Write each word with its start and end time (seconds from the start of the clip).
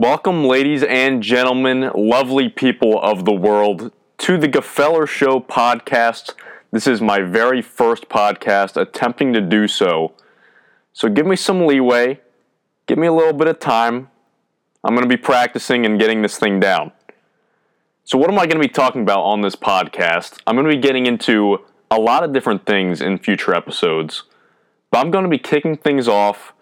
Welcome, 0.00 0.44
ladies 0.44 0.84
and 0.84 1.20
gentlemen, 1.20 1.90
lovely 1.92 2.48
people 2.48 3.02
of 3.02 3.24
the 3.24 3.32
world, 3.32 3.90
to 4.18 4.38
the 4.38 4.46
Gfeller 4.46 5.08
Show 5.08 5.40
podcast. 5.40 6.34
This 6.70 6.86
is 6.86 7.00
my 7.00 7.22
very 7.22 7.60
first 7.60 8.08
podcast 8.08 8.80
attempting 8.80 9.32
to 9.32 9.40
do 9.40 9.66
so. 9.66 10.12
So 10.92 11.08
give 11.08 11.26
me 11.26 11.34
some 11.34 11.66
leeway, 11.66 12.20
give 12.86 12.96
me 12.96 13.08
a 13.08 13.12
little 13.12 13.32
bit 13.32 13.48
of 13.48 13.58
time. 13.58 14.08
I'm 14.84 14.94
going 14.94 15.02
to 15.02 15.08
be 15.08 15.20
practicing 15.20 15.84
and 15.84 15.98
getting 15.98 16.22
this 16.22 16.38
thing 16.38 16.60
down. 16.60 16.92
So, 18.04 18.18
what 18.18 18.30
am 18.30 18.38
I 18.38 18.46
going 18.46 18.62
to 18.62 18.68
be 18.68 18.72
talking 18.72 19.02
about 19.02 19.22
on 19.22 19.40
this 19.40 19.56
podcast? 19.56 20.38
I'm 20.46 20.54
going 20.54 20.70
to 20.70 20.76
be 20.76 20.80
getting 20.80 21.06
into 21.06 21.58
a 21.90 21.98
lot 21.98 22.22
of 22.22 22.32
different 22.32 22.66
things 22.66 23.00
in 23.00 23.18
future 23.18 23.52
episodes, 23.52 24.22
but 24.92 25.00
I'm 25.00 25.10
going 25.10 25.24
to 25.24 25.28
be 25.28 25.40
kicking 25.40 25.76
things 25.76 26.06
off 26.06 26.52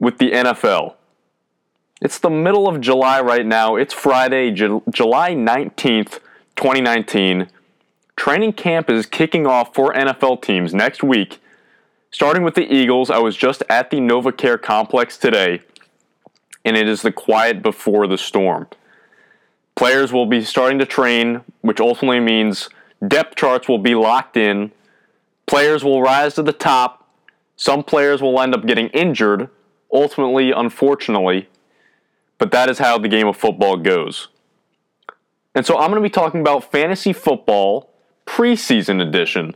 with 0.00 0.18
the 0.18 0.32
NFL. 0.32 0.96
It's 2.00 2.18
the 2.18 2.30
middle 2.30 2.66
of 2.66 2.80
July 2.80 3.20
right 3.20 3.44
now. 3.44 3.76
It's 3.76 3.92
Friday, 3.92 4.50
Ju- 4.52 4.82
July 4.88 5.34
19th, 5.34 6.20
2019. 6.56 7.48
Training 8.16 8.54
camp 8.54 8.88
is 8.88 9.04
kicking 9.04 9.46
off 9.46 9.74
for 9.74 9.92
NFL 9.92 10.40
teams 10.40 10.72
next 10.72 11.02
week. 11.02 11.42
Starting 12.10 12.42
with 12.42 12.54
the 12.54 12.72
Eagles, 12.74 13.10
I 13.10 13.18
was 13.18 13.36
just 13.36 13.62
at 13.68 13.90
the 13.90 13.98
NovaCare 13.98 14.60
complex 14.62 15.18
today, 15.18 15.60
and 16.64 16.74
it 16.74 16.88
is 16.88 17.02
the 17.02 17.12
quiet 17.12 17.62
before 17.62 18.06
the 18.06 18.16
storm. 18.16 18.66
Players 19.76 20.10
will 20.10 20.26
be 20.26 20.42
starting 20.42 20.78
to 20.78 20.86
train, 20.86 21.42
which 21.60 21.80
ultimately 21.80 22.20
means 22.20 22.70
depth 23.06 23.36
charts 23.36 23.68
will 23.68 23.78
be 23.78 23.94
locked 23.94 24.38
in. 24.38 24.72
Players 25.46 25.84
will 25.84 26.00
rise 26.00 26.34
to 26.36 26.42
the 26.42 26.52
top. 26.54 27.06
Some 27.56 27.84
players 27.84 28.22
will 28.22 28.40
end 28.40 28.54
up 28.54 28.64
getting 28.64 28.88
injured, 28.88 29.50
ultimately, 29.92 30.50
unfortunately. 30.50 31.48
But 32.40 32.50
that 32.52 32.70
is 32.70 32.78
how 32.78 32.98
the 32.98 33.06
game 33.06 33.28
of 33.28 33.36
football 33.36 33.76
goes. 33.76 34.28
And 35.54 35.64
so 35.64 35.78
I'm 35.78 35.90
going 35.90 36.02
to 36.02 36.08
be 36.08 36.10
talking 36.10 36.40
about 36.40 36.72
fantasy 36.72 37.12
football 37.12 37.90
preseason 38.26 39.06
edition. 39.06 39.54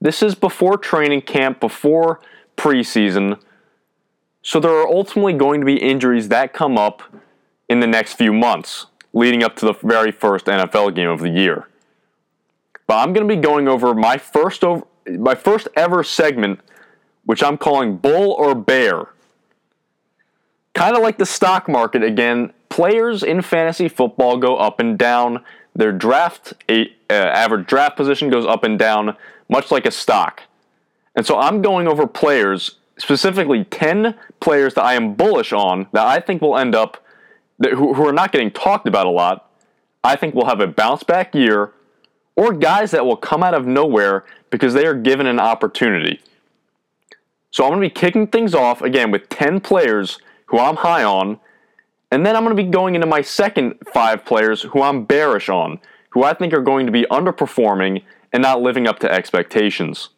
This 0.00 0.22
is 0.22 0.34
before 0.34 0.76
training 0.76 1.22
camp, 1.22 1.60
before 1.60 2.20
preseason. 2.56 3.40
So 4.42 4.58
there 4.58 4.72
are 4.72 4.88
ultimately 4.88 5.34
going 5.34 5.60
to 5.60 5.64
be 5.64 5.76
injuries 5.76 6.28
that 6.28 6.52
come 6.52 6.76
up 6.76 7.02
in 7.68 7.80
the 7.80 7.86
next 7.86 8.14
few 8.14 8.32
months 8.32 8.86
leading 9.12 9.44
up 9.44 9.54
to 9.56 9.66
the 9.66 9.74
very 9.82 10.10
first 10.10 10.46
NFL 10.46 10.96
game 10.96 11.08
of 11.08 11.20
the 11.20 11.30
year. 11.30 11.68
But 12.88 12.96
I'm 12.96 13.12
going 13.12 13.26
to 13.26 13.32
be 13.34 13.40
going 13.40 13.68
over 13.68 13.94
my 13.94 14.18
first 14.18 14.64
over, 14.64 14.84
my 15.06 15.36
first 15.36 15.68
ever 15.76 16.02
segment, 16.02 16.60
which 17.24 17.44
I'm 17.44 17.56
calling 17.56 17.96
Bull 17.96 18.32
or 18.32 18.56
Bear. 18.56 19.13
Kind 20.74 20.96
of 20.96 21.02
like 21.02 21.18
the 21.18 21.26
stock 21.26 21.68
market 21.68 22.02
again, 22.02 22.52
players 22.68 23.22
in 23.22 23.42
fantasy 23.42 23.88
football 23.88 24.36
go 24.36 24.56
up 24.56 24.80
and 24.80 24.98
down. 24.98 25.44
Their 25.74 25.92
draft 25.92 26.52
a, 26.68 26.92
uh, 27.08 27.12
average 27.14 27.66
draft 27.66 27.96
position 27.96 28.30
goes 28.30 28.44
up 28.44 28.64
and 28.64 28.78
down, 28.78 29.16
much 29.48 29.70
like 29.70 29.86
a 29.86 29.90
stock. 29.90 30.42
And 31.14 31.24
so 31.24 31.38
I'm 31.38 31.62
going 31.62 31.86
over 31.86 32.06
players, 32.06 32.78
specifically 32.98 33.64
10 33.64 34.14
players 34.40 34.74
that 34.74 34.84
I 34.84 34.94
am 34.94 35.14
bullish 35.14 35.52
on 35.52 35.86
that 35.92 36.06
I 36.06 36.20
think 36.20 36.42
will 36.42 36.58
end 36.58 36.74
up 36.74 37.04
who, 37.60 37.94
who 37.94 38.06
are 38.06 38.12
not 38.12 38.32
getting 38.32 38.50
talked 38.50 38.88
about 38.88 39.06
a 39.06 39.10
lot, 39.10 39.48
I 40.02 40.16
think 40.16 40.34
will 40.34 40.46
have 40.46 40.60
a 40.60 40.66
bounce 40.66 41.02
back 41.02 41.34
year, 41.34 41.72
or 42.36 42.52
guys 42.52 42.90
that 42.90 43.06
will 43.06 43.16
come 43.16 43.42
out 43.42 43.54
of 43.54 43.66
nowhere 43.66 44.24
because 44.50 44.74
they 44.74 44.86
are 44.86 44.94
given 44.94 45.26
an 45.26 45.38
opportunity. 45.38 46.20
So 47.50 47.64
I'm 47.64 47.70
going 47.70 47.82
to 47.82 47.88
be 47.88 48.00
kicking 48.00 48.26
things 48.26 48.54
off 48.54 48.82
again 48.82 49.10
with 49.10 49.28
10 49.28 49.60
players 49.60 50.18
who 50.46 50.58
I'm 50.58 50.76
high 50.76 51.04
on, 51.04 51.38
and 52.10 52.24
then 52.24 52.36
I'm 52.36 52.44
going 52.44 52.56
to 52.56 52.62
be 52.62 52.68
going 52.68 52.94
into 52.94 53.06
my 53.06 53.22
second 53.22 53.74
five 53.92 54.24
players 54.24 54.62
who 54.62 54.82
I'm 54.82 55.04
bearish 55.04 55.48
on, 55.48 55.80
who 56.10 56.22
I 56.22 56.34
think 56.34 56.52
are 56.52 56.60
going 56.60 56.86
to 56.86 56.92
be 56.92 57.06
underperforming 57.10 58.02
and 58.32 58.42
not 58.42 58.62
living 58.62 58.86
up 58.86 58.98
to 59.00 59.10
expectations. 59.10 60.10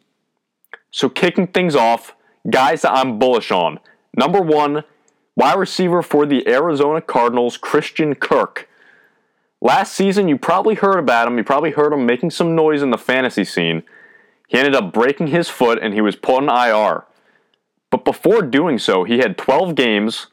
So 0.91 1.09
kicking 1.09 1.47
things 1.47 1.75
off, 1.75 2.15
guys 2.49 2.83
that 2.83 2.91
I'm 2.91 3.19
bullish 3.19 3.51
on. 3.51 3.79
Number 4.15 4.41
one, 4.41 4.83
Wide 5.37 5.59
receiver 5.59 6.01
for 6.01 6.25
the 6.25 6.47
Arizona 6.47 6.99
Cardinals, 6.99 7.57
Christian 7.57 8.15
Kirk. 8.15 8.67
Last 9.61 9.93
season, 9.93 10.27
you 10.27 10.35
probably 10.35 10.73
heard 10.73 10.97
about 10.97 11.27
him. 11.27 11.37
You 11.37 11.43
probably 11.43 11.69
heard 11.69 11.93
him 11.93 12.07
making 12.07 12.31
some 12.31 12.55
noise 12.55 12.81
in 12.81 12.89
the 12.89 12.97
fantasy 12.97 13.43
scene. 13.43 13.83
He 14.47 14.57
ended 14.57 14.73
up 14.73 14.91
breaking 14.91 15.27
his 15.27 15.47
foot 15.47 15.77
and 15.79 15.93
he 15.93 16.01
was 16.01 16.15
put 16.15 16.43
on 16.43 16.49
IR. 16.49 17.05
But 17.89 18.05
before 18.05 18.41
doing 18.41 18.79
so, 18.79 19.03
he 19.03 19.19
had 19.19 19.37
12 19.37 19.75
games, 19.75 20.27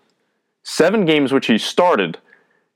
7 0.62 1.04
games 1.04 1.32
which 1.32 1.46
he 1.46 1.58
started, 1.58 2.18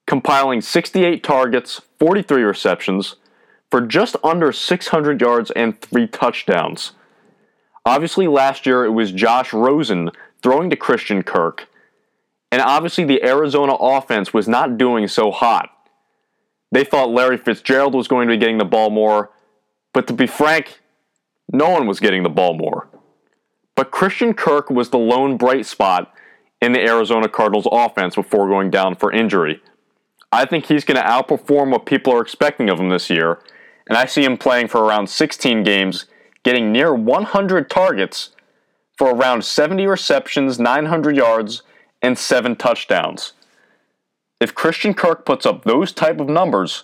compiling 0.06 0.60
68 0.60 1.22
targets, 1.22 1.80
43 1.98 2.42
receptions, 2.42 3.16
for 3.70 3.80
just 3.80 4.16
under 4.22 4.52
600 4.52 5.20
yards 5.20 5.50
and 5.52 5.80
3 5.80 6.06
touchdowns. 6.06 6.92
Obviously, 7.84 8.28
last 8.28 8.66
year 8.66 8.84
it 8.84 8.90
was 8.90 9.12
Josh 9.12 9.52
Rosen 9.52 10.10
throwing 10.42 10.70
to 10.70 10.76
Christian 10.76 11.22
Kirk 11.22 11.68
and 12.50 12.62
obviously, 12.62 13.04
the 13.04 13.22
Arizona 13.22 13.74
offense 13.74 14.32
was 14.32 14.48
not 14.48 14.78
doing 14.78 15.06
so 15.08 15.30
hot. 15.30 15.70
They 16.72 16.84
thought 16.84 17.10
Larry 17.10 17.36
Fitzgerald 17.36 17.94
was 17.94 18.08
going 18.08 18.28
to 18.28 18.34
be 18.34 18.38
getting 18.38 18.58
the 18.58 18.64
ball 18.64 18.90
more, 18.90 19.30
but 19.92 20.06
to 20.06 20.12
be 20.12 20.26
frank, 20.26 20.80
no 21.52 21.70
one 21.70 21.86
was 21.86 22.00
getting 22.00 22.22
the 22.22 22.28
ball 22.30 22.54
more. 22.54 22.88
But 23.78 23.92
Christian 23.92 24.34
Kirk 24.34 24.70
was 24.70 24.90
the 24.90 24.98
lone 24.98 25.36
bright 25.36 25.64
spot 25.64 26.12
in 26.60 26.72
the 26.72 26.80
Arizona 26.80 27.28
Cardinals 27.28 27.68
offense 27.70 28.16
before 28.16 28.48
going 28.48 28.70
down 28.70 28.96
for 28.96 29.12
injury. 29.12 29.62
I 30.32 30.46
think 30.46 30.66
he's 30.66 30.84
going 30.84 31.00
to 31.00 31.08
outperform 31.08 31.70
what 31.70 31.86
people 31.86 32.12
are 32.12 32.20
expecting 32.20 32.68
of 32.68 32.80
him 32.80 32.88
this 32.88 33.08
year, 33.08 33.40
and 33.88 33.96
I 33.96 34.06
see 34.06 34.24
him 34.24 34.36
playing 34.36 34.66
for 34.66 34.80
around 34.80 35.06
16 35.06 35.62
games, 35.62 36.06
getting 36.42 36.72
near 36.72 36.92
100 36.92 37.70
targets 37.70 38.30
for 38.96 39.14
around 39.14 39.44
70 39.44 39.86
receptions, 39.86 40.58
900 40.58 41.14
yards, 41.14 41.62
and 42.02 42.18
seven 42.18 42.56
touchdowns. 42.56 43.34
If 44.40 44.56
Christian 44.56 44.92
Kirk 44.92 45.24
puts 45.24 45.46
up 45.46 45.62
those 45.62 45.92
type 45.92 46.18
of 46.18 46.28
numbers, 46.28 46.82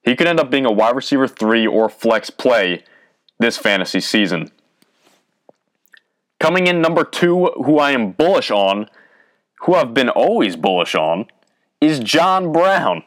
he 0.00 0.16
could 0.16 0.26
end 0.26 0.40
up 0.40 0.50
being 0.50 0.64
a 0.64 0.72
wide 0.72 0.96
receiver 0.96 1.28
3 1.28 1.66
or 1.66 1.90
flex 1.90 2.30
play 2.30 2.82
this 3.38 3.58
fantasy 3.58 4.00
season. 4.00 4.50
Coming 6.40 6.66
in 6.66 6.80
number 6.80 7.04
2 7.04 7.52
who 7.64 7.78
I 7.78 7.92
am 7.92 8.12
bullish 8.12 8.50
on, 8.50 8.88
who 9.60 9.74
I've 9.74 9.92
been 9.92 10.08
always 10.08 10.56
bullish 10.56 10.94
on, 10.94 11.26
is 11.82 12.00
John 12.00 12.50
Brown. 12.50 13.04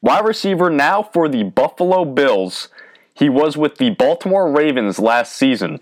Wide 0.00 0.24
receiver 0.24 0.70
now 0.70 1.02
for 1.02 1.28
the 1.28 1.42
Buffalo 1.42 2.04
Bills. 2.04 2.68
He 3.12 3.28
was 3.28 3.56
with 3.56 3.78
the 3.78 3.90
Baltimore 3.90 4.52
Ravens 4.52 5.00
last 5.00 5.32
season. 5.32 5.80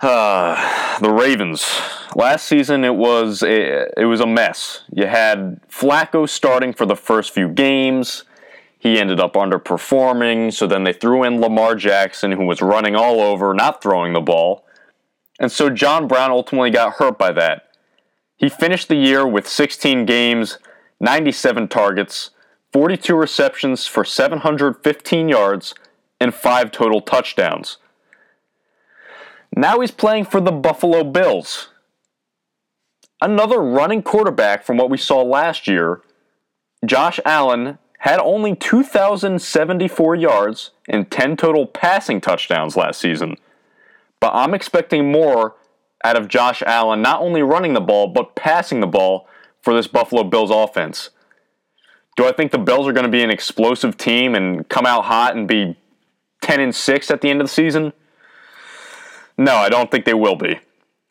Uh, 0.00 0.98
the 1.02 1.12
Ravens. 1.12 1.66
Last 2.16 2.46
season 2.46 2.82
it 2.82 2.94
was 2.94 3.42
a, 3.42 4.00
it 4.00 4.06
was 4.06 4.20
a 4.20 4.26
mess. 4.26 4.84
You 4.90 5.06
had 5.06 5.60
Flacco 5.68 6.26
starting 6.26 6.72
for 6.72 6.86
the 6.86 6.96
first 6.96 7.34
few 7.34 7.48
games. 7.50 8.24
He 8.78 8.98
ended 8.98 9.20
up 9.20 9.34
underperforming, 9.34 10.54
so 10.54 10.66
then 10.66 10.84
they 10.84 10.94
threw 10.94 11.24
in 11.24 11.42
Lamar 11.42 11.74
Jackson 11.74 12.32
who 12.32 12.46
was 12.46 12.62
running 12.62 12.96
all 12.96 13.20
over, 13.20 13.52
not 13.52 13.82
throwing 13.82 14.14
the 14.14 14.22
ball. 14.22 14.64
And 15.38 15.52
so 15.52 15.70
John 15.70 16.08
Brown 16.08 16.30
ultimately 16.30 16.70
got 16.70 16.94
hurt 16.94 17.18
by 17.18 17.32
that. 17.32 17.68
He 18.36 18.48
finished 18.48 18.88
the 18.88 18.96
year 18.96 19.26
with 19.26 19.48
16 19.48 20.06
games, 20.06 20.58
97 21.00 21.68
targets, 21.68 22.30
42 22.72 23.14
receptions 23.14 23.86
for 23.86 24.04
715 24.04 25.28
yards, 25.28 25.74
and 26.20 26.34
5 26.34 26.70
total 26.70 27.00
touchdowns. 27.00 27.78
Now 29.54 29.80
he's 29.80 29.90
playing 29.90 30.26
for 30.26 30.40
the 30.40 30.52
Buffalo 30.52 31.04
Bills. 31.04 31.68
Another 33.20 33.58
running 33.58 34.02
quarterback 34.02 34.64
from 34.64 34.76
what 34.76 34.90
we 34.90 34.98
saw 34.98 35.22
last 35.22 35.66
year, 35.66 36.02
Josh 36.84 37.18
Allen 37.24 37.78
had 37.98 38.20
only 38.20 38.54
2,074 38.54 40.14
yards 40.14 40.70
and 40.88 41.10
10 41.10 41.36
total 41.36 41.66
passing 41.66 42.20
touchdowns 42.20 42.76
last 42.76 43.00
season. 43.00 43.36
But 44.20 44.32
I'm 44.34 44.54
expecting 44.54 45.10
more 45.10 45.56
out 46.04 46.16
of 46.16 46.28
Josh 46.28 46.62
Allen, 46.66 47.02
not 47.02 47.20
only 47.20 47.42
running 47.42 47.74
the 47.74 47.80
ball, 47.80 48.08
but 48.08 48.34
passing 48.34 48.80
the 48.80 48.86
ball 48.86 49.28
for 49.62 49.74
this 49.74 49.86
Buffalo 49.86 50.24
Bills 50.24 50.50
offense. 50.50 51.10
Do 52.16 52.26
I 52.26 52.32
think 52.32 52.50
the 52.50 52.58
Bills 52.58 52.86
are 52.88 52.92
going 52.92 53.06
to 53.06 53.12
be 53.12 53.22
an 53.22 53.30
explosive 53.30 53.96
team 53.96 54.34
and 54.34 54.68
come 54.68 54.86
out 54.86 55.04
hot 55.04 55.36
and 55.36 55.46
be 55.46 55.76
10 56.42 56.60
and 56.60 56.74
6 56.74 57.10
at 57.10 57.20
the 57.20 57.30
end 57.30 57.40
of 57.40 57.46
the 57.46 57.52
season? 57.52 57.92
No, 59.36 59.54
I 59.54 59.68
don't 59.68 59.90
think 59.90 60.04
they 60.04 60.14
will 60.14 60.34
be. 60.34 60.58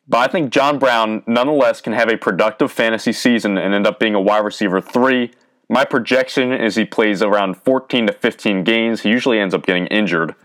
But 0.07 0.17
I 0.17 0.31
think 0.31 0.51
John 0.51 0.79
Brown, 0.79 1.23
nonetheless, 1.27 1.81
can 1.81 1.93
have 1.93 2.09
a 2.09 2.17
productive 2.17 2.71
fantasy 2.71 3.11
season 3.11 3.57
and 3.57 3.73
end 3.73 3.87
up 3.87 3.99
being 3.99 4.15
a 4.15 4.21
wide 4.21 4.43
receiver 4.43 4.81
three. 4.81 5.31
My 5.69 5.83
projection 5.83 6.53
is 6.53 6.75
he 6.75 6.85
plays 6.85 7.21
around 7.21 7.55
14 7.55 8.07
to 8.07 8.13
15 8.13 8.63
games. 8.63 9.01
He 9.01 9.09
usually 9.09 9.39
ends 9.39 9.53
up 9.53 9.65
getting 9.65 9.87
injured. 9.87 10.35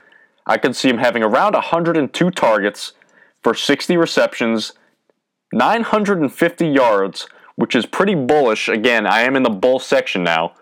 I 0.46 0.58
could 0.58 0.74
see 0.74 0.88
him 0.88 0.98
having 0.98 1.22
around 1.22 1.54
102 1.54 2.30
targets 2.30 2.92
for 3.42 3.54
60 3.54 3.96
receptions, 3.96 4.72
950 5.52 6.66
yards, 6.66 7.28
which 7.56 7.74
is 7.74 7.86
pretty 7.86 8.14
bullish. 8.14 8.68
Again, 8.68 9.06
I 9.06 9.22
am 9.22 9.36
in 9.36 9.42
the 9.42 9.50
bull 9.50 9.78
section 9.78 10.24
now. 10.24 10.54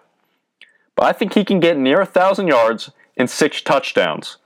But 0.96 1.06
I 1.06 1.12
think 1.12 1.34
he 1.34 1.44
can 1.44 1.60
get 1.60 1.78
near 1.78 1.96
a 1.96 2.04
1,000 2.04 2.46
yards 2.48 2.90
and 3.16 3.30
six 3.30 3.62
touchdowns. 3.62 4.38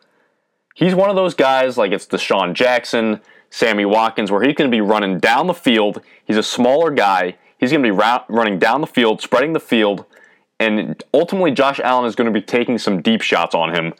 He's 0.74 0.94
one 0.94 1.10
of 1.10 1.16
those 1.16 1.34
guys 1.34 1.78
like 1.78 1.92
it's 1.92 2.06
DeSean 2.06 2.54
Jackson, 2.54 3.20
Sammy 3.50 3.84
Watkins, 3.84 4.30
where 4.30 4.42
he's 4.42 4.54
going 4.54 4.70
to 4.70 4.74
be 4.74 4.80
running 4.80 5.18
down 5.18 5.46
the 5.46 5.54
field. 5.54 6.02
He's 6.24 6.36
a 6.36 6.42
smaller 6.42 6.90
guy. 6.90 7.36
He's 7.58 7.70
going 7.70 7.82
to 7.82 7.86
be 7.86 7.96
ra- 7.96 8.24
running 8.28 8.58
down 8.58 8.80
the 8.80 8.86
field, 8.86 9.22
spreading 9.22 9.52
the 9.52 9.60
field, 9.60 10.04
and 10.58 11.02
ultimately 11.14 11.52
Josh 11.52 11.80
Allen 11.80 12.06
is 12.06 12.14
going 12.14 12.26
to 12.26 12.32
be 12.32 12.44
taking 12.44 12.78
some 12.78 13.00
deep 13.00 13.22
shots 13.22 13.54
on 13.54 13.74
him. 13.74 13.94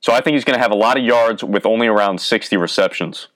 So 0.00 0.12
I 0.12 0.20
think 0.20 0.34
he's 0.34 0.44
going 0.44 0.56
to 0.56 0.62
have 0.62 0.70
a 0.70 0.76
lot 0.76 0.96
of 0.96 1.04
yards 1.04 1.42
with 1.42 1.66
only 1.66 1.86
around 1.86 2.20
60 2.20 2.56
receptions. 2.56 3.28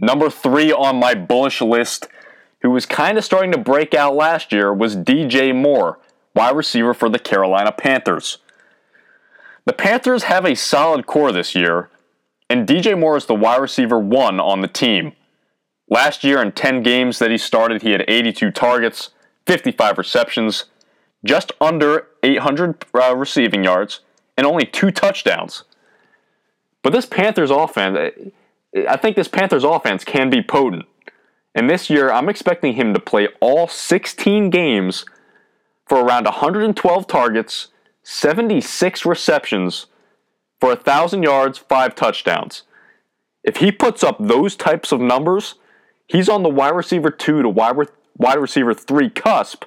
Number 0.00 0.30
three 0.30 0.72
on 0.72 0.96
my 0.96 1.14
bullish 1.14 1.60
list, 1.60 2.08
who 2.62 2.70
was 2.70 2.86
kind 2.86 3.18
of 3.18 3.24
starting 3.24 3.52
to 3.52 3.58
break 3.58 3.94
out 3.94 4.14
last 4.14 4.52
year, 4.52 4.72
was 4.72 4.96
DJ 4.96 5.54
Moore, 5.54 5.98
wide 6.34 6.56
receiver 6.56 6.94
for 6.94 7.08
the 7.08 7.18
Carolina 7.18 7.72
Panthers. 7.72 8.38
The 9.66 9.72
Panthers 9.72 10.24
have 10.24 10.44
a 10.44 10.56
solid 10.56 11.06
core 11.06 11.32
this 11.32 11.54
year, 11.54 11.90
and 12.48 12.66
DJ 12.66 12.98
Moore 12.98 13.16
is 13.16 13.26
the 13.26 13.34
wide 13.34 13.60
receiver 13.60 13.98
one 13.98 14.40
on 14.40 14.60
the 14.60 14.68
team. 14.68 15.12
Last 15.88 16.24
year, 16.24 16.40
in 16.40 16.52
10 16.52 16.82
games 16.82 17.18
that 17.18 17.30
he 17.30 17.38
started, 17.38 17.82
he 17.82 17.90
had 17.90 18.04
82 18.06 18.52
targets, 18.52 19.10
55 19.46 19.98
receptions, 19.98 20.66
just 21.24 21.52
under 21.60 22.06
800 22.22 22.84
uh, 22.94 23.16
receiving 23.16 23.64
yards, 23.64 24.00
and 24.40 24.46
only 24.46 24.64
two 24.64 24.90
touchdowns. 24.90 25.64
But 26.82 26.94
this 26.94 27.04
Panthers 27.04 27.50
offense, 27.50 28.14
I 28.88 28.96
think 28.96 29.14
this 29.14 29.28
Panthers 29.28 29.64
offense 29.64 30.02
can 30.02 30.30
be 30.30 30.40
potent. 30.40 30.86
And 31.54 31.68
this 31.68 31.90
year, 31.90 32.10
I'm 32.10 32.30
expecting 32.30 32.72
him 32.72 32.94
to 32.94 33.00
play 33.00 33.28
all 33.42 33.68
16 33.68 34.48
games 34.48 35.04
for 35.86 36.02
around 36.02 36.24
112 36.24 37.06
targets, 37.06 37.68
76 38.02 39.04
receptions 39.04 39.88
for 40.58 40.70
1,000 40.70 41.22
yards, 41.22 41.58
5 41.58 41.94
touchdowns. 41.94 42.62
If 43.44 43.58
he 43.58 43.70
puts 43.70 44.02
up 44.02 44.16
those 44.18 44.56
types 44.56 44.90
of 44.90 45.02
numbers, 45.02 45.56
he's 46.06 46.30
on 46.30 46.42
the 46.42 46.48
wide 46.48 46.74
receiver 46.74 47.10
2 47.10 47.42
to 47.42 47.48
wide, 47.50 47.76
wide 48.16 48.38
receiver 48.38 48.72
3 48.72 49.10
cusp, 49.10 49.64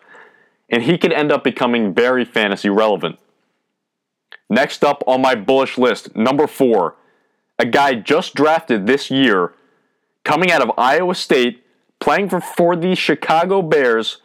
and 0.67 0.81
he 0.81 0.97
could 0.97 1.13
end 1.13 1.31
up 1.31 1.43
becoming 1.43 1.93
very 1.93 2.25
fantasy 2.25 2.69
relevant. 2.69 3.19
Next 4.53 4.83
up 4.83 5.03
on 5.07 5.19
my 5.19 5.33
bullish 5.33 5.79
list, 5.79 6.15
number 6.15 6.45
4, 6.45 6.95
a 7.57 7.65
guy 7.65 7.95
just 7.95 8.35
drafted 8.35 8.85
this 8.85 9.09
year, 9.09 9.55
coming 10.23 10.51
out 10.51 10.61
of 10.61 10.69
Iowa 10.77 11.15
State, 11.15 11.65
playing 11.99 12.29
for, 12.29 12.39
for 12.39 12.75
the 12.75 12.93
Chicago 12.93 13.63
Bears, 13.63 14.17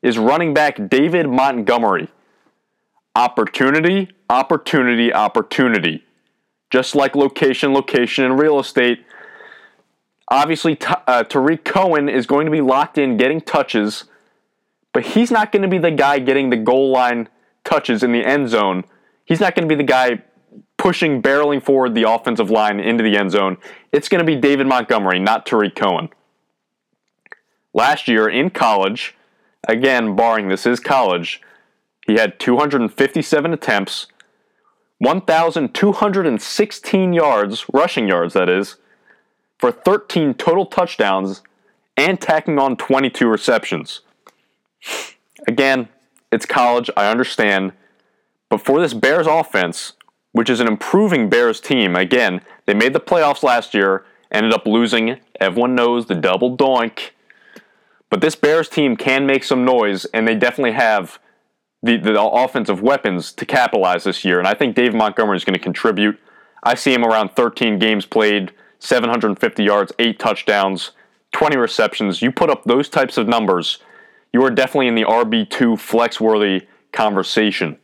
is 0.00 0.16
running 0.16 0.54
back 0.54 0.88
David 0.88 1.28
Montgomery. 1.28 2.08
Opportunity, 3.14 4.08
opportunity, 4.30 5.12
opportunity. 5.12 6.02
Just 6.70 6.94
like 6.94 7.14
location, 7.14 7.74
location, 7.74 8.24
and 8.24 8.40
real 8.40 8.58
estate. 8.58 9.04
Obviously, 10.28 10.78
uh, 11.06 11.24
Tarik 11.24 11.62
Cohen 11.62 12.08
is 12.08 12.24
going 12.24 12.46
to 12.46 12.50
be 12.50 12.62
locked 12.62 12.96
in 12.96 13.18
getting 13.18 13.42
touches, 13.42 14.04
but 14.94 15.04
he's 15.04 15.30
not 15.30 15.52
going 15.52 15.60
to 15.60 15.68
be 15.68 15.76
the 15.76 15.90
guy 15.90 16.20
getting 16.20 16.48
the 16.48 16.56
goal 16.56 16.90
line 16.90 17.28
touches 17.64 18.02
in 18.02 18.12
the 18.12 18.24
end 18.24 18.48
zone. 18.48 18.84
He's 19.24 19.40
not 19.40 19.54
going 19.54 19.68
to 19.68 19.74
be 19.74 19.76
the 19.76 19.86
guy 19.86 20.22
pushing, 20.76 21.22
barreling 21.22 21.62
forward 21.62 21.94
the 21.94 22.08
offensive 22.08 22.50
line 22.50 22.80
into 22.80 23.02
the 23.02 23.16
end 23.16 23.30
zone. 23.30 23.56
It's 23.92 24.08
going 24.08 24.18
to 24.18 24.24
be 24.24 24.36
David 24.36 24.66
Montgomery, 24.66 25.18
not 25.18 25.46
Tarik 25.46 25.74
Cohen. 25.74 26.10
Last 27.72 28.06
year 28.06 28.28
in 28.28 28.50
college, 28.50 29.14
again, 29.66 30.14
barring 30.14 30.48
this 30.48 30.66
is 30.66 30.80
college, 30.80 31.40
he 32.06 32.14
had 32.14 32.38
257 32.38 33.52
attempts, 33.52 34.06
1,216 34.98 37.12
yards, 37.12 37.64
rushing 37.72 38.06
yards, 38.06 38.34
that 38.34 38.48
is, 38.48 38.76
for 39.58 39.72
13 39.72 40.34
total 40.34 40.66
touchdowns 40.66 41.42
and 41.96 42.20
tacking 42.20 42.58
on 42.58 42.76
22 42.76 43.26
receptions. 43.26 44.02
Again, 45.48 45.88
it's 46.30 46.46
college, 46.46 46.90
I 46.96 47.10
understand. 47.10 47.72
But 48.50 48.64
for 48.64 48.80
this 48.80 48.94
Bears 48.94 49.26
offense, 49.26 49.94
which 50.34 50.50
is 50.50 50.58
an 50.58 50.66
improving 50.66 51.28
Bears 51.28 51.60
team. 51.60 51.94
Again, 51.94 52.40
they 52.66 52.74
made 52.74 52.92
the 52.92 52.98
playoffs 52.98 53.44
last 53.44 53.72
year, 53.72 54.04
ended 54.32 54.52
up 54.52 54.66
losing. 54.66 55.20
Everyone 55.40 55.76
knows 55.76 56.06
the 56.06 56.16
double 56.16 56.56
doink. 56.56 57.10
But 58.10 58.20
this 58.20 58.34
Bears 58.34 58.68
team 58.68 58.96
can 58.96 59.26
make 59.26 59.44
some 59.44 59.64
noise, 59.64 60.06
and 60.06 60.26
they 60.26 60.34
definitely 60.34 60.72
have 60.72 61.20
the, 61.84 61.98
the 61.98 62.20
offensive 62.20 62.82
weapons 62.82 63.30
to 63.34 63.46
capitalize 63.46 64.02
this 64.02 64.24
year. 64.24 64.40
And 64.40 64.48
I 64.48 64.54
think 64.54 64.74
Dave 64.74 64.92
Montgomery 64.92 65.36
is 65.36 65.44
going 65.44 65.54
to 65.54 65.60
contribute. 65.60 66.18
I 66.64 66.74
see 66.74 66.92
him 66.92 67.04
around 67.04 67.36
13 67.36 67.78
games 67.78 68.04
played, 68.04 68.50
750 68.80 69.62
yards, 69.62 69.92
8 70.00 70.18
touchdowns, 70.18 70.90
20 71.30 71.56
receptions. 71.56 72.22
You 72.22 72.32
put 72.32 72.50
up 72.50 72.64
those 72.64 72.88
types 72.88 73.16
of 73.16 73.28
numbers, 73.28 73.78
you 74.32 74.42
are 74.44 74.50
definitely 74.50 74.88
in 74.88 74.96
the 74.96 75.04
RB2 75.04 75.78
flex 75.78 76.20
worthy 76.20 76.66
conversation. 76.92 77.78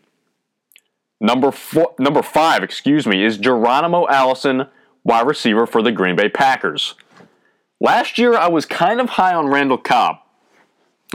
Number 1.20 1.52
four, 1.52 1.94
number 1.98 2.22
five, 2.22 2.62
excuse 2.62 3.06
me, 3.06 3.24
is 3.24 3.36
Geronimo 3.36 4.08
Allison, 4.08 4.66
wide 5.04 5.26
receiver 5.26 5.66
for 5.66 5.82
the 5.82 5.92
Green 5.92 6.16
Bay 6.16 6.28
Packers. 6.28 6.94
Last 7.80 8.18
year, 8.18 8.34
I 8.34 8.48
was 8.48 8.66
kind 8.66 9.00
of 9.00 9.10
high 9.10 9.34
on 9.34 9.48
Randall 9.48 9.78
Cobb. 9.78 10.16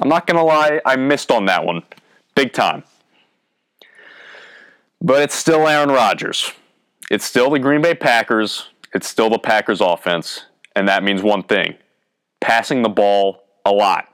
I'm 0.02 0.10
not 0.10 0.28
gonna 0.28 0.44
lie, 0.44 0.82
I 0.86 0.96
missed 0.96 1.32
on 1.32 1.46
that 1.46 1.66
one, 1.66 1.84
big 2.36 2.54
time. 2.54 2.84
But 5.02 5.22
it's 5.24 5.36
still 5.36 5.68
Aaron 5.68 5.90
Rodgers. 5.90 6.52
It's 7.10 7.26
still 7.26 7.50
the 7.50 7.60
Green 7.60 7.82
Bay 7.82 7.96
Packers. 7.96 8.70
It's 8.94 9.08
still 9.08 9.30
the 9.30 9.40
Packers 9.40 9.82
offense, 9.82 10.46
and 10.76 10.88
that 10.88 11.04
means 11.04 11.22
one 11.22 11.44
thing: 11.44 11.76
passing 12.42 12.82
the 12.82 12.90
ball 12.90 13.44
a 13.66 13.72
lot. 13.72 14.08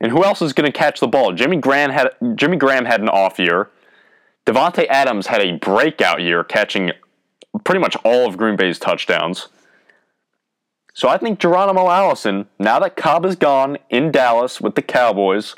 And 0.00 0.10
who 0.10 0.24
else 0.24 0.42
is 0.42 0.52
going 0.52 0.70
to 0.70 0.76
catch 0.76 0.98
the 0.98 1.06
ball? 1.06 1.32
Jimmy 1.32 1.58
Graham 1.58 1.90
had 1.90 2.10
Jimmy 2.34 2.56
Graham 2.56 2.84
had 2.84 3.00
an 3.00 3.08
off 3.08 3.38
year. 3.38 3.70
Davante 4.46 4.86
Adams 4.88 5.28
had 5.28 5.40
a 5.40 5.56
breakout 5.56 6.20
year, 6.20 6.42
catching 6.42 6.92
pretty 7.64 7.80
much 7.80 7.96
all 8.04 8.26
of 8.26 8.36
Green 8.36 8.56
Bay's 8.56 8.78
touchdowns. 8.78 9.48
So 10.94 11.08
I 11.08 11.16
think 11.16 11.38
Geronimo 11.38 11.88
Allison, 11.88 12.48
now 12.58 12.78
that 12.80 12.96
Cobb 12.96 13.24
is 13.24 13.36
gone 13.36 13.78
in 13.88 14.10
Dallas 14.10 14.60
with 14.60 14.74
the 14.74 14.82
Cowboys, 14.82 15.54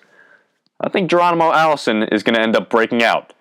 I 0.80 0.88
think 0.88 1.10
Geronimo 1.10 1.52
Allison 1.52 2.02
is 2.04 2.22
going 2.22 2.34
to 2.34 2.42
end 2.42 2.56
up 2.56 2.70
breaking 2.70 3.02
out. 3.02 3.32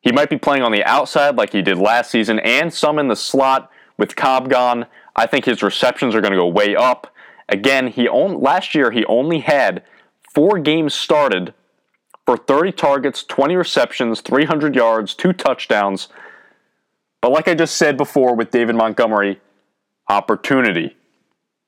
He 0.00 0.12
might 0.12 0.30
be 0.30 0.38
playing 0.38 0.62
on 0.62 0.72
the 0.72 0.84
outside 0.84 1.36
like 1.36 1.52
he 1.52 1.62
did 1.62 1.78
last 1.78 2.10
season 2.10 2.38
and 2.40 2.72
some 2.72 2.98
in 2.98 3.08
the 3.08 3.16
slot 3.16 3.70
with 3.96 4.16
Cobb 4.16 4.50
gone. 4.50 4.86
I 5.16 5.26
think 5.26 5.44
his 5.44 5.62
receptions 5.62 6.14
are 6.14 6.20
going 6.20 6.32
to 6.32 6.38
go 6.38 6.46
way 6.46 6.76
up. 6.76 7.12
Again, 7.48 7.88
he 7.88 8.08
only, 8.08 8.36
last 8.36 8.74
year 8.74 8.90
he 8.90 9.04
only 9.06 9.40
had 9.40 9.82
four 10.34 10.58
games 10.58 10.94
started 10.94 11.54
for 12.32 12.38
30 12.38 12.72
targets, 12.72 13.24
20 13.24 13.56
receptions, 13.56 14.22
300 14.22 14.74
yards, 14.74 15.12
two 15.12 15.34
touchdowns. 15.34 16.08
But 17.20 17.30
like 17.30 17.46
I 17.46 17.54
just 17.54 17.76
said 17.76 17.98
before 17.98 18.34
with 18.34 18.50
David 18.50 18.74
Montgomery, 18.74 19.38
opportunity. 20.08 20.96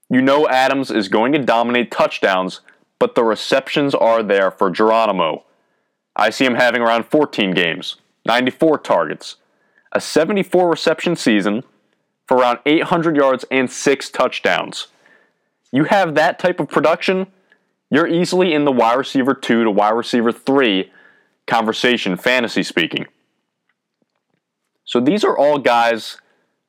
You 0.08 0.22
know 0.22 0.48
Adams 0.48 0.90
is 0.90 1.08
going 1.08 1.32
to 1.32 1.38
dominate 1.38 1.90
touchdowns, 1.90 2.62
but 2.98 3.14
the 3.14 3.24
receptions 3.24 3.94
are 3.94 4.22
there 4.22 4.50
for 4.50 4.70
Geronimo. 4.70 5.44
I 6.16 6.30
see 6.30 6.46
him 6.46 6.54
having 6.54 6.80
around 6.80 7.04
14 7.04 7.50
games, 7.50 7.96
94 8.24 8.78
targets, 8.78 9.36
a 9.92 10.00
74 10.00 10.70
reception 10.70 11.14
season 11.14 11.62
for 12.26 12.38
around 12.38 12.60
800 12.64 13.16
yards 13.16 13.44
and 13.50 13.70
6 13.70 14.08
touchdowns. 14.08 14.86
You 15.72 15.84
have 15.84 16.14
that 16.14 16.38
type 16.38 16.58
of 16.58 16.70
production, 16.70 17.26
you're 17.90 18.06
easily 18.06 18.54
in 18.54 18.64
the 18.64 18.72
wide 18.72 18.98
receiver 18.98 19.34
2 19.34 19.64
to 19.64 19.70
wide 19.70 19.90
receiver 19.90 20.32
3 20.32 20.90
conversation, 21.46 22.16
fantasy 22.16 22.62
speaking. 22.62 23.06
So 24.84 25.00
these 25.00 25.24
are 25.24 25.36
all 25.36 25.58
guys 25.58 26.18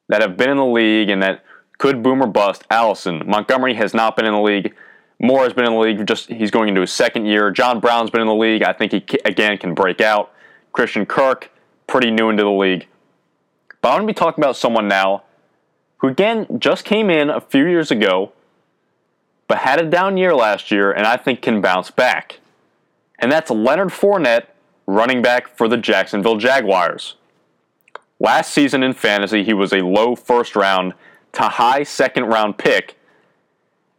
that 0.07 0.21
have 0.21 0.37
been 0.37 0.49
in 0.49 0.57
the 0.57 0.65
league 0.65 1.09
and 1.09 1.21
that 1.21 1.43
could 1.77 2.01
boom 2.03 2.21
or 2.21 2.27
bust. 2.27 2.63
Allison, 2.69 3.23
Montgomery 3.25 3.73
has 3.75 3.93
not 3.93 4.15
been 4.15 4.25
in 4.25 4.33
the 4.33 4.41
league. 4.41 4.73
Moore 5.19 5.43
has 5.43 5.53
been 5.53 5.65
in 5.65 5.73
the 5.73 5.79
league. 5.79 6.05
Just 6.05 6.29
he's 6.29 6.51
going 6.51 6.69
into 6.69 6.81
his 6.81 6.91
second 6.91 7.25
year. 7.25 7.51
John 7.51 7.79
Brown's 7.79 8.09
been 8.09 8.21
in 8.21 8.27
the 8.27 8.35
league. 8.35 8.63
I 8.63 8.73
think 8.73 8.91
he 8.91 9.03
again 9.25 9.57
can 9.57 9.73
break 9.73 10.01
out. 10.01 10.31
Christian 10.71 11.05
Kirk, 11.05 11.51
pretty 11.87 12.11
new 12.11 12.29
into 12.29 12.43
the 12.43 12.49
league. 12.49 12.87
But 13.81 13.89
I 13.89 13.91
want 13.93 14.03
to 14.03 14.07
be 14.07 14.13
talking 14.13 14.43
about 14.43 14.57
someone 14.57 14.87
now 14.87 15.23
who 15.97 16.07
again 16.07 16.47
just 16.59 16.85
came 16.85 17.09
in 17.09 17.29
a 17.29 17.39
few 17.39 17.65
years 17.65 17.91
ago 17.91 18.33
but 19.55 19.61
had 19.61 19.79
a 19.79 19.89
down 19.89 20.17
year 20.17 20.35
last 20.35 20.69
year 20.69 20.91
and 20.91 21.07
I 21.07 21.15
think 21.15 21.41
can 21.41 21.61
bounce 21.61 21.89
back. 21.89 22.39
And 23.19 23.31
that's 23.31 23.49
Leonard 23.49 23.87
Fournette, 23.87 24.47
running 24.85 25.21
back 25.21 25.47
for 25.47 25.69
the 25.69 25.77
Jacksonville 25.77 26.35
Jaguars. 26.35 27.15
Last 28.19 28.53
season 28.53 28.83
in 28.83 28.91
fantasy, 28.91 29.45
he 29.45 29.53
was 29.53 29.71
a 29.71 29.79
low 29.79 30.13
first 30.13 30.57
round 30.57 30.93
to 31.33 31.43
high 31.43 31.83
second 31.83 32.25
round 32.25 32.57
pick. 32.57 32.97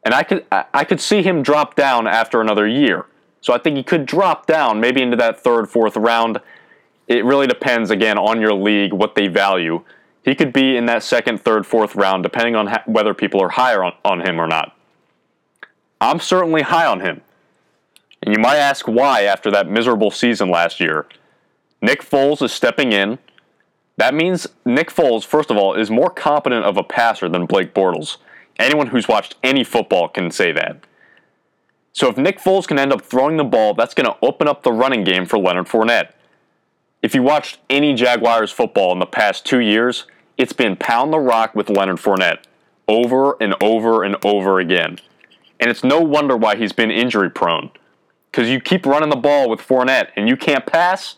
And 0.04 0.12
I 0.12 0.24
could 0.24 0.44
I 0.52 0.84
could 0.84 1.00
see 1.00 1.22
him 1.22 1.42
drop 1.42 1.74
down 1.74 2.06
after 2.06 2.42
another 2.42 2.68
year. 2.68 3.06
So 3.40 3.54
I 3.54 3.58
think 3.58 3.78
he 3.78 3.82
could 3.82 4.04
drop 4.04 4.44
down 4.44 4.78
maybe 4.78 5.00
into 5.00 5.16
that 5.16 5.40
third, 5.40 5.70
fourth 5.70 5.96
round. 5.96 6.38
It 7.08 7.24
really 7.24 7.46
depends 7.46 7.90
again 7.90 8.18
on 8.18 8.42
your 8.42 8.52
league 8.52 8.92
what 8.92 9.14
they 9.14 9.28
value. 9.28 9.82
He 10.22 10.34
could 10.34 10.52
be 10.52 10.76
in 10.76 10.84
that 10.86 11.02
second, 11.02 11.40
third, 11.40 11.66
fourth 11.66 11.96
round 11.96 12.24
depending 12.24 12.56
on 12.56 12.66
ha- 12.66 12.82
whether 12.84 13.14
people 13.14 13.42
are 13.42 13.48
higher 13.48 13.82
on, 13.82 13.94
on 14.04 14.20
him 14.20 14.38
or 14.38 14.46
not. 14.46 14.75
I'm 16.00 16.20
certainly 16.20 16.62
high 16.62 16.86
on 16.86 17.00
him. 17.00 17.22
And 18.22 18.34
you 18.34 18.40
might 18.40 18.56
ask 18.56 18.86
why 18.86 19.22
after 19.22 19.50
that 19.50 19.70
miserable 19.70 20.10
season 20.10 20.50
last 20.50 20.80
year. 20.80 21.06
Nick 21.80 22.02
Foles 22.02 22.42
is 22.42 22.52
stepping 22.52 22.92
in. 22.92 23.18
That 23.96 24.14
means 24.14 24.46
Nick 24.64 24.90
Foles, 24.90 25.24
first 25.24 25.50
of 25.50 25.56
all, 25.56 25.74
is 25.74 25.90
more 25.90 26.10
competent 26.10 26.64
of 26.64 26.76
a 26.76 26.82
passer 26.82 27.28
than 27.28 27.46
Blake 27.46 27.72
Bortles. 27.74 28.16
Anyone 28.58 28.88
who's 28.88 29.08
watched 29.08 29.36
any 29.42 29.64
football 29.64 30.08
can 30.08 30.30
say 30.30 30.52
that. 30.52 30.84
So 31.92 32.08
if 32.08 32.18
Nick 32.18 32.38
Foles 32.38 32.66
can 32.66 32.78
end 32.78 32.92
up 32.92 33.02
throwing 33.02 33.38
the 33.38 33.44
ball, 33.44 33.72
that's 33.74 33.94
going 33.94 34.06
to 34.06 34.16
open 34.20 34.48
up 34.48 34.62
the 34.62 34.72
running 34.72 35.04
game 35.04 35.24
for 35.24 35.38
Leonard 35.38 35.66
Fournette. 35.66 36.12
If 37.02 37.14
you 37.14 37.22
watched 37.22 37.58
any 37.70 37.94
Jaguars 37.94 38.50
football 38.50 38.92
in 38.92 38.98
the 38.98 39.06
past 39.06 39.46
two 39.46 39.60
years, 39.60 40.04
it's 40.36 40.52
been 40.52 40.76
pound 40.76 41.12
the 41.12 41.18
rock 41.18 41.54
with 41.54 41.70
Leonard 41.70 41.96
Fournette 41.96 42.40
over 42.88 43.36
and 43.40 43.54
over 43.62 44.02
and 44.02 44.16
over 44.24 44.58
again. 44.58 44.98
And 45.60 45.70
it's 45.70 45.84
no 45.84 46.00
wonder 46.00 46.36
why 46.36 46.56
he's 46.56 46.72
been 46.72 46.90
injury 46.90 47.30
prone. 47.30 47.70
Because 48.30 48.50
you 48.50 48.60
keep 48.60 48.84
running 48.84 49.08
the 49.08 49.16
ball 49.16 49.48
with 49.48 49.60
Fournette 49.60 50.08
and 50.16 50.28
you 50.28 50.36
can't 50.36 50.66
pass, 50.66 51.16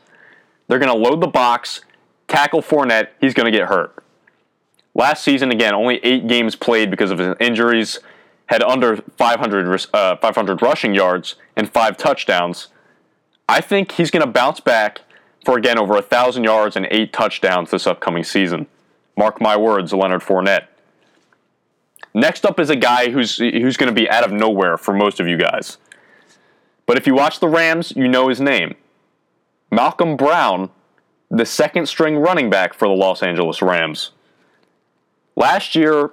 they're 0.69 0.79
going 0.79 0.93
to 0.93 0.97
load 0.97 1.21
the 1.21 1.27
box, 1.27 1.81
tackle 2.29 2.63
Fournette, 2.63 3.09
he's 3.21 3.35
going 3.35 3.51
to 3.51 3.57
get 3.57 3.69
hurt. 3.69 4.03
Last 4.95 5.25
season, 5.25 5.51
again, 5.51 5.75
only 5.75 5.97
eight 6.05 6.27
games 6.27 6.57
played 6.57 6.91
because 6.91 7.11
of 7.11 7.19
his 7.19 7.35
injuries, 7.41 8.01
had 8.47 8.63
under 8.63 8.97
500, 8.97 9.87
uh, 9.93 10.17
500 10.17 10.63
rushing 10.63 10.95
yards 10.95 11.37
and 11.57 11.71
five 11.71 11.97
touchdowns. 11.97 12.69
I 13.49 13.61
think 13.61 13.93
he's 13.93 14.11
going 14.11 14.25
to 14.25 14.31
bounce 14.31 14.61
back 14.61 15.01
for, 15.45 15.57
again, 15.57 15.79
over 15.79 15.95
1,000 15.95 16.45
yards 16.45 16.77
and 16.77 16.87
eight 16.91 17.13
touchdowns 17.13 17.71
this 17.71 17.87
upcoming 17.87 18.25
season. 18.25 18.67
Mark 19.17 19.41
my 19.41 19.57
words, 19.57 19.93
Leonard 19.93 20.23
Fournette. 20.23 20.67
Next 22.15 22.45
up 22.45 22.59
is 22.59 22.71
a 22.71 22.77
guy 22.77 23.11
who's, 23.11 23.37
who's 23.37 23.77
going 23.77 23.95
to 23.95 24.01
be 24.01 24.09
out 24.09 24.25
of 24.25 24.33
nowhere 24.33 24.77
for 24.77 24.95
most 24.95 25.21
of 25.21 25.29
you 25.29 25.37
guys. 25.37 25.79
But 26.87 26.97
if 26.97 27.07
you 27.07 27.15
watch 27.15 27.41
the 27.41 27.49
Rams, 27.49 27.93
you 27.95 28.09
know 28.09 28.29
his 28.29 28.41
name. 28.41 28.75
Malcolm 29.71 30.17
Brown, 30.17 30.71
the 31.31 31.45
second 31.45 31.87
string 31.87 32.17
running 32.17 32.49
back 32.49 32.73
for 32.73 32.89
the 32.89 32.95
Los 32.95 33.23
Angeles 33.23 33.61
Rams. 33.61 34.13
Last 35.37 35.75
year, 35.75 36.11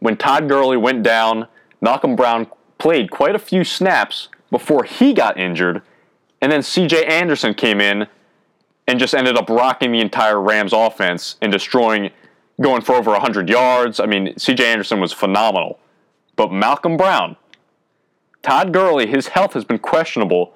when 0.00 0.16
Todd 0.16 0.48
Gurley 0.48 0.76
went 0.76 1.02
down, 1.02 1.46
Malcolm 1.80 2.16
Brown 2.16 2.46
played 2.78 3.10
quite 3.10 3.34
a 3.34 3.38
few 3.38 3.64
snaps 3.64 4.28
before 4.50 4.84
he 4.84 5.12
got 5.12 5.38
injured, 5.38 5.82
and 6.40 6.50
then 6.50 6.60
CJ 6.60 7.08
Anderson 7.08 7.54
came 7.54 7.80
in 7.80 8.06
and 8.86 8.98
just 8.98 9.14
ended 9.14 9.36
up 9.36 9.48
rocking 9.48 9.92
the 9.92 10.00
entire 10.00 10.40
Rams 10.40 10.72
offense 10.72 11.36
and 11.40 11.52
destroying, 11.52 12.10
going 12.60 12.82
for 12.82 12.94
over 12.94 13.10
100 13.12 13.48
yards. 13.48 14.00
I 14.00 14.06
mean, 14.06 14.34
CJ 14.34 14.60
Anderson 14.60 15.00
was 15.00 15.12
phenomenal. 15.12 15.78
But 16.36 16.52
Malcolm 16.52 16.96
Brown, 16.96 17.36
Todd 18.42 18.72
Gurley, 18.72 19.06
his 19.06 19.28
health 19.28 19.54
has 19.54 19.64
been 19.64 19.78
questionable 19.78 20.54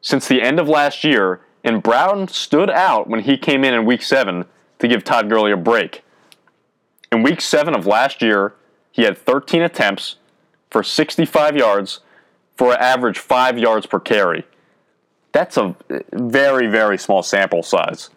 since 0.00 0.28
the 0.28 0.42
end 0.42 0.60
of 0.60 0.68
last 0.68 1.04
year, 1.04 1.40
and 1.62 1.82
Brown 1.82 2.28
stood 2.28 2.70
out 2.70 3.08
when 3.08 3.20
he 3.20 3.36
came 3.36 3.64
in 3.64 3.74
in 3.74 3.86
week 3.86 4.02
seven 4.02 4.44
to 4.78 4.88
give 4.88 5.02
Todd 5.02 5.28
Gurley 5.28 5.52
a 5.52 5.56
break. 5.56 6.02
In 7.10 7.22
week 7.22 7.40
seven 7.40 7.74
of 7.74 7.86
last 7.86 8.20
year, 8.20 8.54
he 8.90 9.02
had 9.02 9.16
13 9.16 9.62
attempts 9.62 10.16
for 10.70 10.82
65 10.82 11.56
yards 11.56 12.00
for 12.56 12.72
an 12.72 12.78
average 12.80 13.18
five 13.18 13.58
yards 13.58 13.86
per 13.86 13.98
carry. 13.98 14.44
That's 15.32 15.56
a 15.56 15.74
very, 16.12 16.66
very 16.66 16.98
small 16.98 17.22
sample 17.22 17.62
size. 17.62 18.10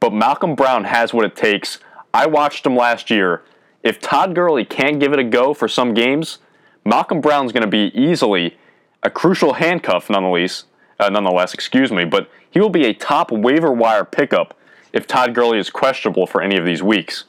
But 0.00 0.12
Malcolm 0.12 0.54
Brown 0.54 0.84
has 0.84 1.14
what 1.14 1.24
it 1.24 1.36
takes. 1.36 1.78
I 2.12 2.26
watched 2.26 2.66
him 2.66 2.76
last 2.76 3.10
year. 3.10 3.42
If 3.82 4.00
Todd 4.00 4.34
Gurley 4.34 4.64
can't 4.64 5.00
give 5.00 5.12
it 5.12 5.18
a 5.18 5.24
go 5.24 5.54
for 5.54 5.68
some 5.68 5.94
games, 5.94 6.38
Malcolm 6.84 7.20
Brown's 7.20 7.52
going 7.52 7.62
to 7.62 7.68
be 7.68 7.90
easily 7.94 8.56
a 9.02 9.10
crucial 9.10 9.54
handcuff, 9.54 10.10
nonetheless. 10.10 10.64
Uh, 10.98 11.08
nonetheless, 11.08 11.54
excuse 11.54 11.90
me, 11.90 12.04
but 12.04 12.30
he 12.50 12.60
will 12.60 12.68
be 12.68 12.84
a 12.84 12.92
top 12.92 13.32
waiver 13.32 13.72
wire 13.72 14.04
pickup 14.04 14.54
if 14.92 15.06
Todd 15.06 15.34
Gurley 15.34 15.58
is 15.58 15.70
questionable 15.70 16.26
for 16.26 16.42
any 16.42 16.58
of 16.58 16.66
these 16.66 16.82
weeks. 16.82 17.24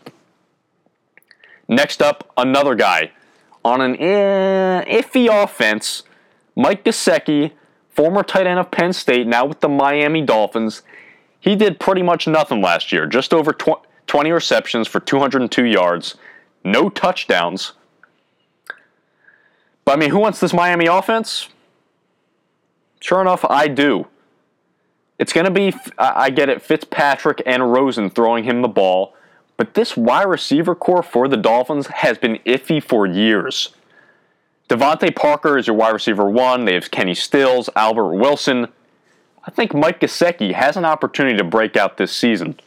Next 1.69 2.01
up, 2.01 2.29
another 2.35 2.75
guy 2.75 3.11
on 3.63 3.79
an 3.79 3.95
eh, 3.97 4.83
iffy 5.01 5.29
offense, 5.31 6.03
Mike 6.55 6.83
Gesicki, 6.83 7.51
former 7.89 8.23
tight 8.23 8.47
end 8.47 8.59
of 8.59 8.71
Penn 8.71 8.91
State, 8.91 9.27
now 9.27 9.45
with 9.45 9.61
the 9.61 9.69
Miami 9.69 10.21
Dolphins. 10.21 10.81
He 11.39 11.55
did 11.55 11.79
pretty 11.79 12.03
much 12.03 12.27
nothing 12.27 12.61
last 12.61 12.91
year, 12.91 13.07
just 13.07 13.33
over 13.33 13.53
20 14.12 14.30
receptions 14.34 14.89
for 14.89 15.00
202 15.00 15.63
yards, 15.63 16.15
no 16.65 16.89
touchdowns. 16.89 17.72
But 19.86 19.94
I 19.94 19.96
mean, 19.96 20.10
who 20.10 20.20
wants 20.20 20.41
this 20.41 20.51
Miami 20.51 20.88
offense? 20.88 21.48
Sure 23.00 23.22
enough, 23.22 23.46
I 23.50 23.70
do. 23.70 24.08
It's 25.18 25.32
going 25.32 25.46
to 25.46 25.51
be, 25.51 25.74
I 25.98 26.30
get 26.30 26.50
it, 26.50 26.62
Fitzpatrick 26.62 27.41
and 27.46 27.72
Rosen 27.72 28.10
throwing 28.10 28.44
him 28.44 28.62
the 28.62 28.68
ball, 28.68 29.15
but 29.56 29.75
this 29.75 29.96
wide 29.96 30.27
receiver 30.27 30.75
core 30.75 31.03
for 31.03 31.30
the 31.30 31.38
Dolphins 31.38 31.88
has 31.88 32.18
been 32.18 32.36
iffy 32.46 32.84
for 32.84 33.06
years. 33.06 33.70
DeVante 34.68 35.15
Parker 35.15 35.58
is 35.58 35.68
your 35.68 35.77
wide 35.77 35.94
receiver 35.94 36.30
one. 36.30 36.65
They 36.65 36.74
have 36.74 36.91
Kenny 36.91 37.15
Stills, 37.15 37.70
Albert 37.77 38.13
Wilson. 38.15 38.68
I 39.46 39.51
think 39.51 39.74
Mike 39.74 40.01
Gesicki 40.01 40.51
has 40.51 40.75
an 40.75 40.84
opportunity 40.84 41.38
to 41.38 41.46
break 41.46 41.77
out 41.77 41.96
this 41.96 42.12
season. 42.13 42.60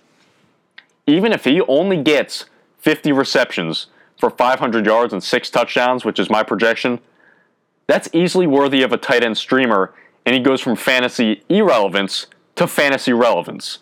Even 1.07 1.33
if 1.33 1.45
he 1.45 1.61
only 1.63 2.03
gets 2.03 2.47
50 2.79 3.13
receptions 3.13 3.87
for 4.19 4.31
500 4.31 4.87
yards 4.87 5.13
and 5.13 5.23
six 5.23 5.51
touchdowns, 5.51 6.05
which 6.05 6.19
is 6.19 6.31
my 6.31 6.43
projection, 6.43 7.01
that's 7.87 8.09
easily 8.13 8.47
worthy 8.47 8.83
of 8.83 8.93
a 8.93 8.97
tight 8.97 9.25
end 9.25 9.37
streamer, 9.37 9.93
and 10.25 10.35
he 10.35 10.41
goes 10.41 10.61
from 10.61 10.77
fantasy 10.77 11.43
irrelevance 11.49 12.27
to 12.57 12.67
fantasy 12.67 13.13
relevance. 13.13 13.81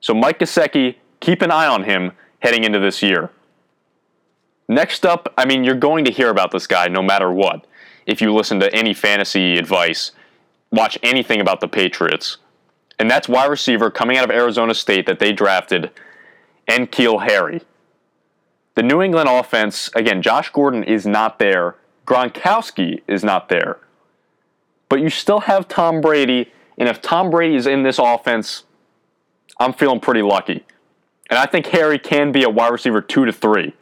So 0.00 0.12
Mike 0.12 0.40
Gesicki, 0.40 0.96
keep 1.20 1.42
an 1.42 1.50
eye 1.50 1.66
on 1.66 1.84
him 1.84 2.12
heading 2.40 2.64
into 2.64 2.78
this 2.78 3.02
year. 3.02 3.30
Next 4.68 5.06
up, 5.06 5.32
I 5.36 5.44
mean, 5.44 5.64
you're 5.64 5.74
going 5.74 6.04
to 6.04 6.12
hear 6.12 6.30
about 6.30 6.50
this 6.50 6.66
guy 6.66 6.88
no 6.88 7.02
matter 7.02 7.30
what. 7.32 7.66
If 8.06 8.20
you 8.20 8.34
listen 8.34 8.58
to 8.60 8.74
any 8.74 8.94
fantasy 8.94 9.56
advice, 9.56 10.12
watch 10.70 10.98
anything 11.02 11.40
about 11.40 11.60
the 11.60 11.68
Patriots. 11.68 12.38
And 12.98 13.10
that's 13.10 13.28
wide 13.28 13.50
receiver 13.50 13.90
coming 13.90 14.16
out 14.16 14.24
of 14.24 14.30
Arizona 14.30 14.74
State 14.74 15.06
that 15.06 15.18
they 15.18 15.32
drafted, 15.32 15.90
N'Keal 16.68 17.28
Harry. 17.28 17.62
The 18.74 18.82
New 18.82 19.02
England 19.02 19.28
offense, 19.28 19.90
again, 19.94 20.22
Josh 20.22 20.50
Gordon 20.50 20.82
is 20.84 21.06
not 21.06 21.38
there. 21.38 21.76
Gronkowski 22.06 23.02
is 23.06 23.22
not 23.22 23.48
there. 23.48 23.78
But 24.88 25.00
you 25.00 25.10
still 25.10 25.40
have 25.40 25.68
Tom 25.68 26.00
Brady, 26.00 26.52
and 26.78 26.88
if 26.88 27.00
Tom 27.00 27.30
Brady 27.30 27.56
is 27.56 27.66
in 27.66 27.82
this 27.82 27.98
offense, 27.98 28.64
I'm 29.58 29.72
feeling 29.72 30.00
pretty 30.00 30.22
lucky. 30.22 30.64
And 31.30 31.38
I 31.38 31.46
think 31.46 31.66
Harry 31.66 31.98
can 31.98 32.32
be 32.32 32.42
a 32.42 32.50
wide 32.50 32.72
receiver 32.72 33.00
two 33.00 33.24
to 33.24 33.32
three. 33.32 33.74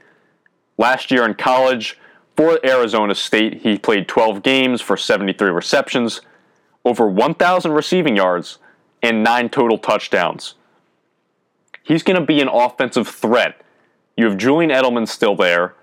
Last 0.78 1.10
year 1.10 1.24
in 1.24 1.34
college 1.34 1.98
for 2.36 2.58
Arizona 2.64 3.14
State, 3.14 3.62
he 3.62 3.78
played 3.78 4.08
12 4.08 4.42
games 4.42 4.80
for 4.80 4.96
73 4.96 5.50
receptions, 5.50 6.20
over 6.84 7.06
1,000 7.08 7.72
receiving 7.72 8.16
yards, 8.16 8.58
and 9.02 9.22
nine 9.22 9.48
total 9.48 9.78
touchdowns. 9.78 10.54
He's 11.82 12.02
going 12.02 12.18
to 12.18 12.26
be 12.26 12.40
an 12.40 12.48
offensive 12.48 13.08
threat. 13.08 13.60
You 14.16 14.26
have 14.26 14.36
Julian 14.36 14.70
Edelman 14.70 15.08
still 15.08 15.34
there, 15.34 15.74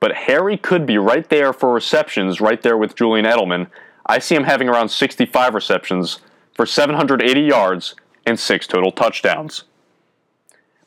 but 0.00 0.12
Harry 0.12 0.56
could 0.56 0.86
be 0.86 0.98
right 0.98 1.28
there 1.28 1.52
for 1.52 1.72
receptions, 1.72 2.40
right 2.40 2.60
there 2.62 2.76
with 2.76 2.96
Julian 2.96 3.26
Edelman. 3.26 3.68
I 4.06 4.18
see 4.18 4.34
him 4.34 4.44
having 4.44 4.68
around 4.68 4.88
65 4.88 5.54
receptions 5.54 6.20
for 6.54 6.66
780 6.66 7.40
yards 7.40 7.94
and 8.26 8.38
six 8.38 8.66
total 8.66 8.90
touchdowns. 8.90 9.64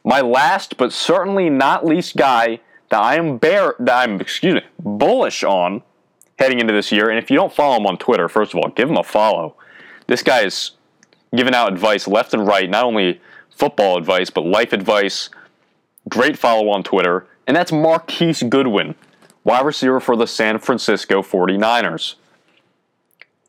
My 0.04 0.22
last, 0.22 0.78
but 0.78 0.92
certainly 0.92 1.50
not 1.50 1.86
least 1.86 2.18
guy 2.18 2.60
that 2.90 3.02
I 3.02 3.16
am 3.16 3.38
bear 3.38 3.76
that 3.80 4.04
I'm 4.04 4.20
excuse 4.20 4.56
me 4.56 4.62
bullish 4.80 5.44
on 5.44 5.82
heading 6.38 6.60
into 6.60 6.74
this 6.74 6.92
year. 6.92 7.10
And 7.10 7.18
if 7.18 7.32
you 7.32 7.38
don't 7.38 7.54
follow 7.54 7.78
him 7.78 7.86
on 7.86 7.98
Twitter, 7.98 8.28
first 8.28 8.54
of 8.54 8.60
all, 8.60 8.70
give 8.70 8.90
him 8.90 8.98
a 8.98 9.04
follow. 9.04 9.56
This 10.08 10.22
guy 10.22 10.42
is 10.42 10.72
giving 11.36 11.56
out 11.56 11.72
advice 11.72 12.08
left 12.08 12.34
and 12.34 12.46
right, 12.46 12.70
not 12.70 12.84
only 12.84 13.22
football 13.64 13.98
advice 13.98 14.30
but 14.30 14.46
life 14.46 14.74
advice. 14.74 15.30
Great 16.10 16.38
follow 16.38 16.70
on 16.70 16.84
Twitter, 16.84 17.26
and 17.48 17.56
that's 17.56 17.72
Marquise 17.72 18.44
Goodwin, 18.44 18.96
wide 19.46 19.66
receiver 19.66 20.02
for 20.02 20.18
the 20.18 20.28
San 20.28 20.60
Francisco 20.60 21.22
49ers. 21.22 22.16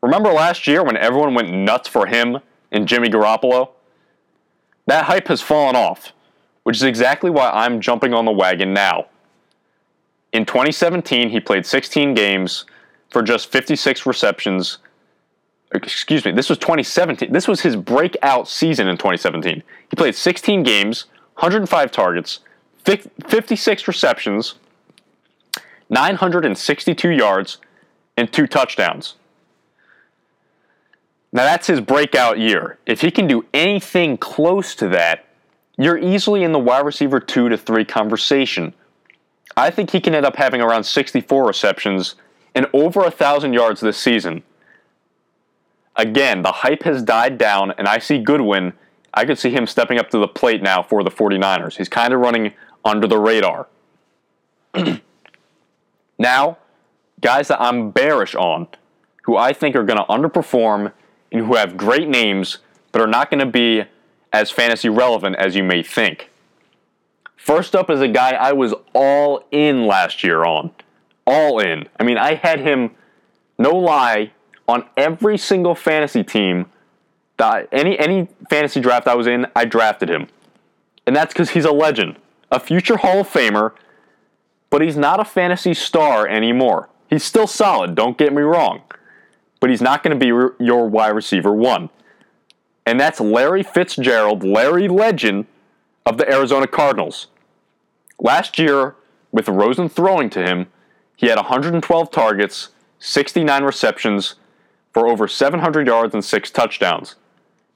Remember 0.01 0.31
last 0.31 0.67
year 0.67 0.83
when 0.83 0.95
everyone 0.95 1.33
went 1.33 1.51
nuts 1.51 1.89
for 1.89 2.05
him 2.05 2.39
and 2.71 2.87
Jimmy 2.87 3.09
Garoppolo? 3.09 3.71
That 4.85 5.05
hype 5.05 5.27
has 5.27 5.41
fallen 5.41 5.75
off 5.75 6.13
which 6.65 6.77
is 6.77 6.83
exactly 6.83 7.29
why 7.29 7.51
I'm 7.51 7.79
jumping 7.79 8.15
on 8.15 8.25
the 8.25 8.31
wagon 8.31 8.73
now. 8.73 9.05
In 10.33 10.47
2017, 10.47 11.29
he 11.29 11.39
played 11.39 11.63
16 11.63 12.15
games 12.15 12.65
for 13.11 13.21
just 13.21 13.51
56 13.51 14.07
receptions. 14.07 14.79
Excuse 15.83 16.25
me, 16.25 16.31
this 16.31 16.49
was 16.49 16.57
2017. 16.57 17.31
This 17.31 17.47
was 17.47 17.61
his 17.61 17.75
breakout 17.75 18.47
season 18.47 18.87
in 18.87 18.97
2017. 18.97 19.63
He 19.89 19.95
played 19.95 20.15
16 20.15 20.63
games, 20.63 21.05
105 21.35 21.91
targets, 21.91 22.39
56 22.83 23.87
receptions, 23.87 24.55
962 25.89 27.09
yards, 27.09 27.57
and 28.17 28.31
two 28.31 28.47
touchdowns. 28.47 29.15
Now 31.31 31.43
that's 31.43 31.67
his 31.67 31.81
breakout 31.81 32.39
year. 32.39 32.77
If 32.85 33.01
he 33.01 33.11
can 33.11 33.27
do 33.27 33.45
anything 33.53 34.17
close 34.17 34.73
to 34.75 34.87
that, 34.89 35.25
you're 35.77 35.97
easily 35.97 36.43
in 36.43 36.53
the 36.53 36.59
wide 36.59 36.85
receiver 36.85 37.19
two 37.19 37.49
to 37.49 37.57
three 37.57 37.83
conversation. 37.83 38.73
I 39.57 39.69
think 39.69 39.89
he 39.89 39.99
can 39.99 40.15
end 40.15 40.25
up 40.25 40.37
having 40.37 40.61
around 40.61 40.85
64 40.85 41.45
receptions 41.45 42.15
and 42.55 42.67
over 42.73 43.03
a 43.03 43.11
thousand 43.11 43.53
yards 43.53 43.81
this 43.81 43.97
season. 43.97 44.43
Again, 45.97 46.41
the 46.41 46.51
hype 46.51 46.83
has 46.83 47.01
died 47.01 47.37
down, 47.37 47.71
and 47.77 47.87
I 47.87 47.99
see 47.99 48.19
Goodwin. 48.19 48.73
I 49.13 49.25
could 49.25 49.39
see 49.39 49.49
him 49.49 49.65
stepping 49.65 49.97
up 49.97 50.09
to 50.09 50.17
the 50.17 50.27
plate 50.27 50.61
now 50.61 50.83
for 50.83 51.03
the 51.03 51.11
49ers. 51.11 51.77
He's 51.77 51.89
kind 51.89 52.13
of 52.13 52.19
running 52.19 52.53
under 52.83 53.07
the 53.07 53.17
radar. 53.17 53.67
now, 56.19 56.57
guys 57.21 57.47
that 57.47 57.61
I'm 57.61 57.91
bearish 57.91 58.35
on, 58.35 58.67
who 59.23 59.37
I 59.37 59.53
think 59.53 59.75
are 59.75 59.83
going 59.83 59.97
to 59.97 60.05
underperform 60.05 60.91
and 61.31 61.45
who 61.45 61.55
have 61.55 61.77
great 61.77 62.07
names 62.07 62.59
but 62.91 63.01
are 63.01 63.07
not 63.07 63.29
going 63.29 63.39
to 63.39 63.45
be 63.45 63.83
as 64.31 64.51
fantasy 64.51 64.87
relevant 64.87 65.35
as 65.35 65.53
you 65.53 65.63
may 65.63 65.83
think. 65.83 66.29
First 67.35 67.75
up 67.75 67.89
is 67.89 67.99
a 67.99 68.07
guy 68.07 68.31
I 68.31 68.53
was 68.53 68.73
all 68.93 69.45
in 69.51 69.85
last 69.85 70.23
year 70.23 70.45
on. 70.45 70.71
All 71.27 71.59
in. 71.59 71.89
I 71.99 72.03
mean, 72.03 72.17
I 72.17 72.35
had 72.35 72.61
him, 72.61 72.91
no 73.57 73.71
lie, 73.75 74.31
on 74.67 74.85
every 74.97 75.37
single 75.37 75.75
fantasy 75.75 76.23
team 76.23 76.65
that 77.37 77.67
any 77.71 77.97
any 77.99 78.27
fantasy 78.49 78.79
draft 78.79 79.07
I 79.07 79.15
was 79.15 79.27
in, 79.27 79.47
I 79.55 79.65
drafted 79.65 80.09
him. 80.09 80.27
And 81.05 81.15
that's 81.15 81.33
because 81.33 81.51
he's 81.51 81.65
a 81.65 81.71
legend, 81.71 82.17
a 82.51 82.59
future 82.59 82.97
Hall 82.97 83.19
of 83.19 83.29
Famer, 83.29 83.73
but 84.69 84.81
he's 84.81 84.97
not 84.97 85.19
a 85.19 85.25
fantasy 85.25 85.73
star 85.73 86.27
anymore. 86.27 86.89
He's 87.09 87.23
still 87.23 87.47
solid, 87.47 87.93
don't 87.93 88.17
get 88.17 88.33
me 88.33 88.41
wrong 88.41 88.81
but 89.65 89.71
he's 89.71 89.81
not 89.81 90.03
going 90.03 90.17
to 90.17 90.23
be 90.23 90.31
re- 90.31 90.51
your 90.59 90.87
wide 90.87 91.09
receiver 91.09 91.51
one. 91.51 91.89
And 92.85 92.99
that's 92.99 93.19
Larry 93.19 93.63
Fitzgerald, 93.63 94.43
Larry 94.43 94.87
Legend 94.87 95.47
of 96.05 96.17
the 96.17 96.31
Arizona 96.31 96.67
Cardinals. 96.67 97.29
Last 98.19 98.59
year, 98.59 98.95
with 99.31 99.49
Rosen 99.49 99.89
throwing 99.89 100.29
to 100.29 100.43
him, 100.43 100.67
he 101.15 101.29
had 101.29 101.37
112 101.37 102.11
targets, 102.11 102.69
69 102.99 103.63
receptions 103.63 104.35
for 104.95 105.09
over 105.09 105.27
700 105.27 105.87
yards 105.87 106.13
and 106.13 106.23
six 106.23 106.49
touchdowns. 106.49 107.15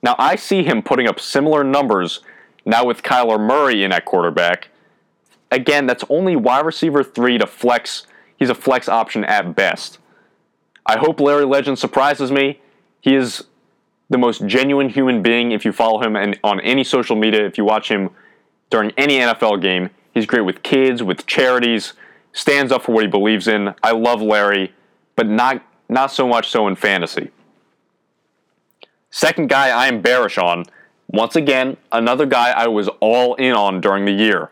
Now, 0.02 0.16
I 0.18 0.38
see 0.38 0.64
him 0.64 0.82
putting 0.82 1.06
up 1.06 1.20
similar 1.20 1.66
numbers 1.66 2.22
now 2.66 2.86
with 2.86 3.04
Kyler 3.04 3.38
Murray 3.38 3.84
in 3.84 3.92
at 3.92 4.06
quarterback. 4.06 4.70
Again, 5.52 5.86
that's 5.86 6.06
only 6.10 6.38
wide 6.38 6.66
receiver 6.66 7.04
three 7.04 7.38
to 7.38 7.46
flex. 7.46 8.08
He's 8.38 8.50
a 8.50 8.56
flex 8.56 8.88
option 8.88 9.26
at 9.26 9.54
best. 9.54 10.00
I 10.86 10.98
hope 10.98 11.20
Larry 11.20 11.44
Legend 11.44 11.78
surprises 11.78 12.32
me. 12.32 12.62
He 13.02 13.16
is 13.16 13.44
the 14.10 14.18
most 14.18 14.46
genuine 14.46 14.88
human 14.88 15.22
being 15.22 15.52
if 15.52 15.66
you 15.66 15.74
follow 15.74 16.02
him 16.02 16.16
and 16.16 16.40
on 16.42 16.62
any 16.62 16.86
social 16.86 17.18
media, 17.18 17.46
if 17.46 17.58
you 17.58 17.66
watch 17.66 17.92
him 17.92 18.12
during 18.70 18.94
any 18.96 19.18
NFL 19.18 19.62
game. 19.62 19.90
He's 20.14 20.26
great 20.26 20.46
with 20.46 20.64
kids, 20.64 21.04
with 21.04 21.26
charities, 21.26 21.92
stands 22.32 22.72
up 22.72 22.84
for 22.84 22.94
what 22.94 23.04
he 23.04 23.10
believes 23.10 23.50
in. 23.50 23.76
I 23.84 23.92
love 23.92 24.22
Larry, 24.22 24.74
but 25.18 25.28
not 25.28 25.62
not 25.90 26.12
so 26.12 26.28
much 26.28 26.50
so 26.50 26.68
in 26.68 26.76
fantasy. 26.76 27.32
Second 29.10 29.50
guy 29.50 29.70
I 29.70 29.88
am 29.88 30.02
bearish 30.02 30.38
on, 30.38 30.66
once 31.08 31.36
again, 31.36 31.78
another 31.92 32.26
guy 32.26 32.52
I 32.52 32.68
was 32.68 32.88
all 33.00 33.34
in 33.36 33.54
on 33.54 33.82
during 33.82 34.06
the 34.06 34.12
year. 34.12 34.52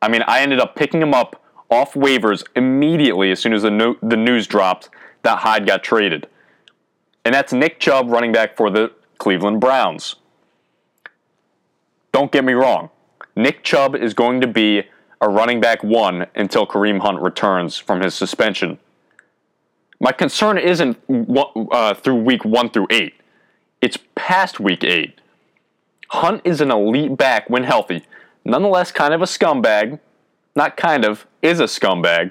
I 0.00 0.08
mean, 0.08 0.22
I 0.26 0.40
ended 0.40 0.60
up 0.60 0.74
picking 0.74 1.02
him 1.02 1.12
up 1.12 1.42
off 1.70 1.94
waivers 1.94 2.44
immediately 2.54 3.30
as 3.30 3.40
soon 3.40 3.52
as 3.52 3.62
the, 3.62 3.70
no- 3.70 3.96
the 4.02 4.16
news 4.16 4.46
dropped 4.46 4.88
that 5.22 5.38
Hyde 5.38 5.66
got 5.66 5.82
traded. 5.82 6.26
And 7.24 7.34
that's 7.34 7.52
Nick 7.52 7.80
Chubb, 7.80 8.08
running 8.08 8.32
back 8.32 8.56
for 8.56 8.70
the 8.70 8.92
Cleveland 9.18 9.60
Browns. 9.60 10.16
Don't 12.12 12.32
get 12.32 12.44
me 12.44 12.54
wrong, 12.54 12.88
Nick 13.34 13.62
Chubb 13.62 13.94
is 13.94 14.14
going 14.14 14.40
to 14.40 14.46
be 14.46 14.84
a 15.20 15.28
running 15.28 15.60
back 15.60 15.82
one 15.82 16.26
until 16.34 16.66
Kareem 16.66 17.00
Hunt 17.00 17.20
returns 17.20 17.76
from 17.76 18.00
his 18.00 18.14
suspension. 18.14 18.78
My 20.00 20.12
concern 20.12 20.58
isn't 20.58 20.98
uh, 21.08 21.94
through 21.94 22.16
week 22.16 22.44
one 22.44 22.70
through 22.70 22.88
eight, 22.90 23.14
it's 23.80 23.98
past 24.14 24.60
week 24.60 24.84
eight. 24.84 25.20
Hunt 26.08 26.42
is 26.44 26.60
an 26.60 26.70
elite 26.70 27.16
back 27.16 27.50
when 27.50 27.64
healthy, 27.64 28.04
nonetheless, 28.44 28.92
kind 28.92 29.12
of 29.12 29.22
a 29.22 29.26
scumbag. 29.26 29.98
Not 30.54 30.76
kind 30.78 31.04
of, 31.04 31.26
is 31.42 31.60
a 31.60 31.64
scumbag. 31.64 32.30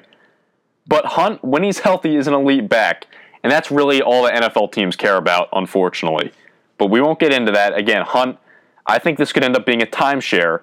But 0.88 1.06
Hunt, 1.06 1.43
when 1.43 1.62
he's 1.62 1.80
healthy, 1.80 2.15
is 2.15 2.28
an 2.28 2.34
elite 2.34 2.67
back. 2.67 3.06
And 3.43 3.51
that's 3.51 3.69
really 3.69 4.01
all 4.01 4.23
the 4.23 4.32
NFL 4.32 4.71
teams 4.71 4.95
care 4.95 5.17
about, 5.17 5.49
unfortunately. 5.54 6.32
But 6.80 6.88
we 6.88 7.01
won't 7.01 7.19
get 7.19 7.32
into 7.32 7.51
that. 7.51 7.78
Again, 7.78 8.01
Hunt, 8.04 8.39
I 8.88 8.97
think 8.97 9.19
this 9.19 9.32
could 9.32 9.43
end 9.43 9.56
up 9.56 9.65
being 9.65 9.82
a 9.84 9.86
timeshare. 9.86 10.62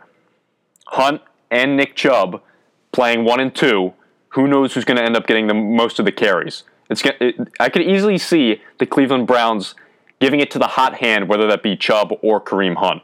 Hunt 0.87 1.23
and 1.51 1.77
Nick 1.77 1.95
Chubb 1.95 2.43
playing 2.91 3.25
one 3.25 3.39
and 3.39 3.55
two. 3.55 3.93
Who 4.31 4.49
knows 4.49 4.75
who's 4.75 4.85
going 4.85 4.97
to 4.97 5.05
end 5.05 5.17
up 5.17 5.27
getting 5.27 5.47
the 5.47 5.55
most 5.55 5.99
of 5.99 6.05
the 6.05 6.13
carries? 6.13 6.65
It's 6.93 7.03
it, 7.21 7.37
I 7.59 7.69
could 7.69 7.83
easily 7.83 8.19
see 8.19 8.61
the 8.79 8.87
Cleveland 8.87 9.27
Browns 9.27 9.75
giving 10.21 10.41
it 10.41 10.51
to 10.53 10.59
the 10.59 10.69
hot 10.69 10.97
hand, 10.97 11.29
whether 11.29 11.47
that 11.49 11.63
be 11.63 11.77
Chubb 11.77 12.13
or 12.23 12.41
Kareem 12.41 12.77
Hunt. 12.77 13.03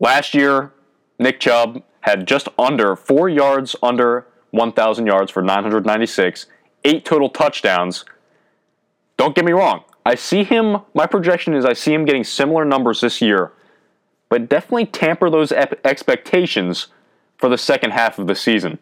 Last 0.00 0.34
year, 0.34 0.72
Nick 1.18 1.38
Chubb 1.38 1.82
had 2.00 2.26
just 2.26 2.48
under 2.58 2.96
four 2.96 3.28
yards 3.28 3.76
under 3.82 4.26
1,000 4.50 5.06
yards 5.06 5.30
for 5.30 5.42
996, 5.42 6.46
eight 6.84 7.04
total 7.04 7.28
touchdowns. 7.28 8.04
Don't 9.16 9.34
get 9.34 9.44
me 9.44 9.52
wrong. 9.52 9.84
I 10.04 10.14
see 10.14 10.44
him, 10.44 10.78
my 10.94 11.06
projection 11.06 11.54
is 11.54 11.64
I 11.64 11.72
see 11.72 11.92
him 11.92 12.04
getting 12.04 12.24
similar 12.24 12.64
numbers 12.64 13.00
this 13.00 13.20
year, 13.20 13.52
but 14.28 14.48
definitely 14.48 14.86
tamper 14.86 15.30
those 15.30 15.52
expectations 15.52 16.88
for 17.38 17.48
the 17.48 17.58
second 17.58 17.90
half 17.90 18.18
of 18.18 18.26
the 18.26 18.34
season. 18.34 18.78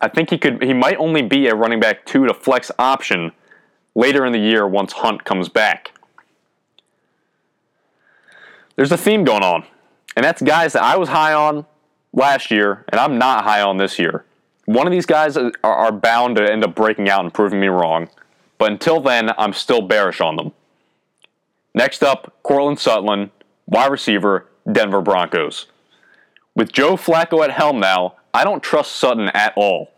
I 0.00 0.08
think 0.08 0.30
he 0.30 0.38
could 0.38 0.62
he 0.62 0.72
might 0.72 0.96
only 0.96 1.22
be 1.22 1.46
a 1.48 1.54
running 1.54 1.80
back 1.80 2.06
2 2.06 2.26
to 2.26 2.34
flex 2.34 2.70
option 2.78 3.32
later 3.94 4.24
in 4.24 4.32
the 4.32 4.38
year 4.38 4.66
once 4.66 4.92
Hunt 4.94 5.24
comes 5.24 5.48
back. 5.48 5.92
There's 8.76 8.90
a 8.90 8.96
theme 8.96 9.24
going 9.24 9.42
on, 9.42 9.64
and 10.16 10.24
that's 10.24 10.40
guys 10.40 10.72
that 10.72 10.82
I 10.82 10.96
was 10.96 11.10
high 11.10 11.34
on 11.34 11.66
last 12.12 12.50
year 12.50 12.84
and 12.90 13.00
I'm 13.00 13.18
not 13.18 13.44
high 13.44 13.62
on 13.62 13.76
this 13.76 13.98
year. 13.98 14.24
One 14.66 14.86
of 14.86 14.92
these 14.92 15.06
guys 15.06 15.36
are, 15.36 15.52
are 15.62 15.92
bound 15.92 16.36
to 16.36 16.50
end 16.50 16.64
up 16.64 16.74
breaking 16.74 17.08
out 17.08 17.20
and 17.20 17.34
proving 17.34 17.60
me 17.60 17.66
wrong, 17.66 18.08
but 18.58 18.70
until 18.70 19.00
then, 19.00 19.30
I'm 19.36 19.52
still 19.52 19.82
bearish 19.82 20.20
on 20.20 20.36
them. 20.36 20.52
Next 21.74 22.02
up, 22.02 22.34
Courtland 22.42 22.78
Sutton, 22.78 23.30
wide 23.66 23.90
receiver, 23.90 24.46
Denver 24.70 25.00
Broncos. 25.00 25.66
With 26.54 26.70
Joe 26.70 26.96
Flacco 26.96 27.42
at 27.42 27.50
helm 27.50 27.80
now, 27.80 28.14
I 28.34 28.44
don't 28.44 28.62
trust 28.62 28.96
Sutton 28.96 29.28
at 29.28 29.52
all. 29.56 29.90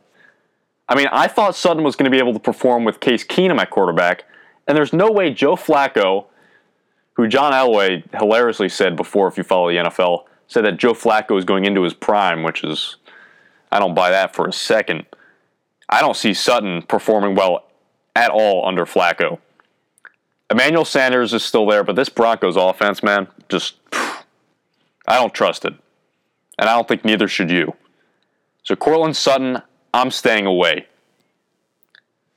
I 0.88 0.94
mean, 0.94 1.06
I 1.12 1.28
thought 1.28 1.56
Sutton 1.56 1.82
was 1.82 1.96
going 1.96 2.04
to 2.04 2.10
be 2.10 2.18
able 2.18 2.34
to 2.34 2.40
perform 2.40 2.84
with 2.84 3.00
Case 3.00 3.24
Keenum 3.24 3.58
at 3.60 3.70
quarterback, 3.70 4.24
and 4.66 4.76
there's 4.76 4.92
no 4.92 5.10
way 5.10 5.32
Joe 5.32 5.56
Flacco, 5.56 6.26
who 7.14 7.26
John 7.28 7.52
Elway 7.52 8.02
hilariously 8.18 8.68
said 8.68 8.96
before, 8.96 9.28
if 9.28 9.38
you 9.38 9.44
follow 9.44 9.68
the 9.68 9.76
NFL, 9.76 10.24
said 10.46 10.64
that 10.64 10.76
Joe 10.76 10.92
Flacco 10.92 11.38
is 11.38 11.44
going 11.44 11.64
into 11.64 11.82
his 11.82 11.94
prime, 11.94 12.42
which 12.42 12.64
is 12.64 12.96
I 13.72 13.78
don't 13.78 13.94
buy 13.94 14.10
that 14.10 14.34
for 14.34 14.46
a 14.46 14.52
second. 14.52 15.06
I 15.88 16.00
don't 16.00 16.16
see 16.16 16.34
Sutton 16.34 16.82
performing 16.82 17.34
well 17.34 17.64
at 18.14 18.30
all 18.30 18.66
under 18.66 18.84
Flacco. 18.84 19.38
Emmanuel 20.50 20.84
Sanders 20.84 21.32
is 21.32 21.42
still 21.42 21.66
there, 21.66 21.82
but 21.82 21.96
this 21.96 22.08
Broncos 22.08 22.56
offense, 22.56 23.02
man, 23.02 23.26
just 23.48 23.76
I 23.92 25.16
don't 25.16 25.34
trust 25.34 25.64
it. 25.64 25.74
And 26.58 26.68
I 26.68 26.74
don't 26.74 26.86
think 26.86 27.04
neither 27.04 27.26
should 27.26 27.50
you. 27.50 27.74
So 28.64 28.74
Courtland 28.74 29.16
Sutton, 29.16 29.62
I'm 29.92 30.10
staying 30.10 30.46
away. 30.46 30.86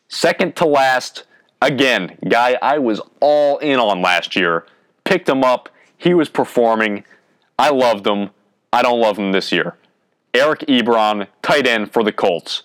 Second 0.09 0.55
to 0.57 0.65
last, 0.65 1.23
again, 1.61 2.17
guy 2.27 2.57
I 2.61 2.77
was 2.77 3.01
all 3.19 3.57
in 3.59 3.79
on 3.79 4.01
last 4.01 4.35
year. 4.35 4.65
Picked 5.03 5.27
him 5.27 5.43
up. 5.43 5.69
He 5.97 6.13
was 6.13 6.29
performing. 6.29 7.05
I 7.57 7.69
loved 7.69 8.05
him. 8.05 8.29
I 8.71 8.81
don't 8.81 8.99
love 8.99 9.17
him 9.17 9.31
this 9.31 9.51
year. 9.51 9.75
Eric 10.33 10.59
Ebron, 10.67 11.27
tight 11.41 11.65
end 11.65 11.91
for 11.91 12.03
the 12.03 12.11
Colts. 12.11 12.63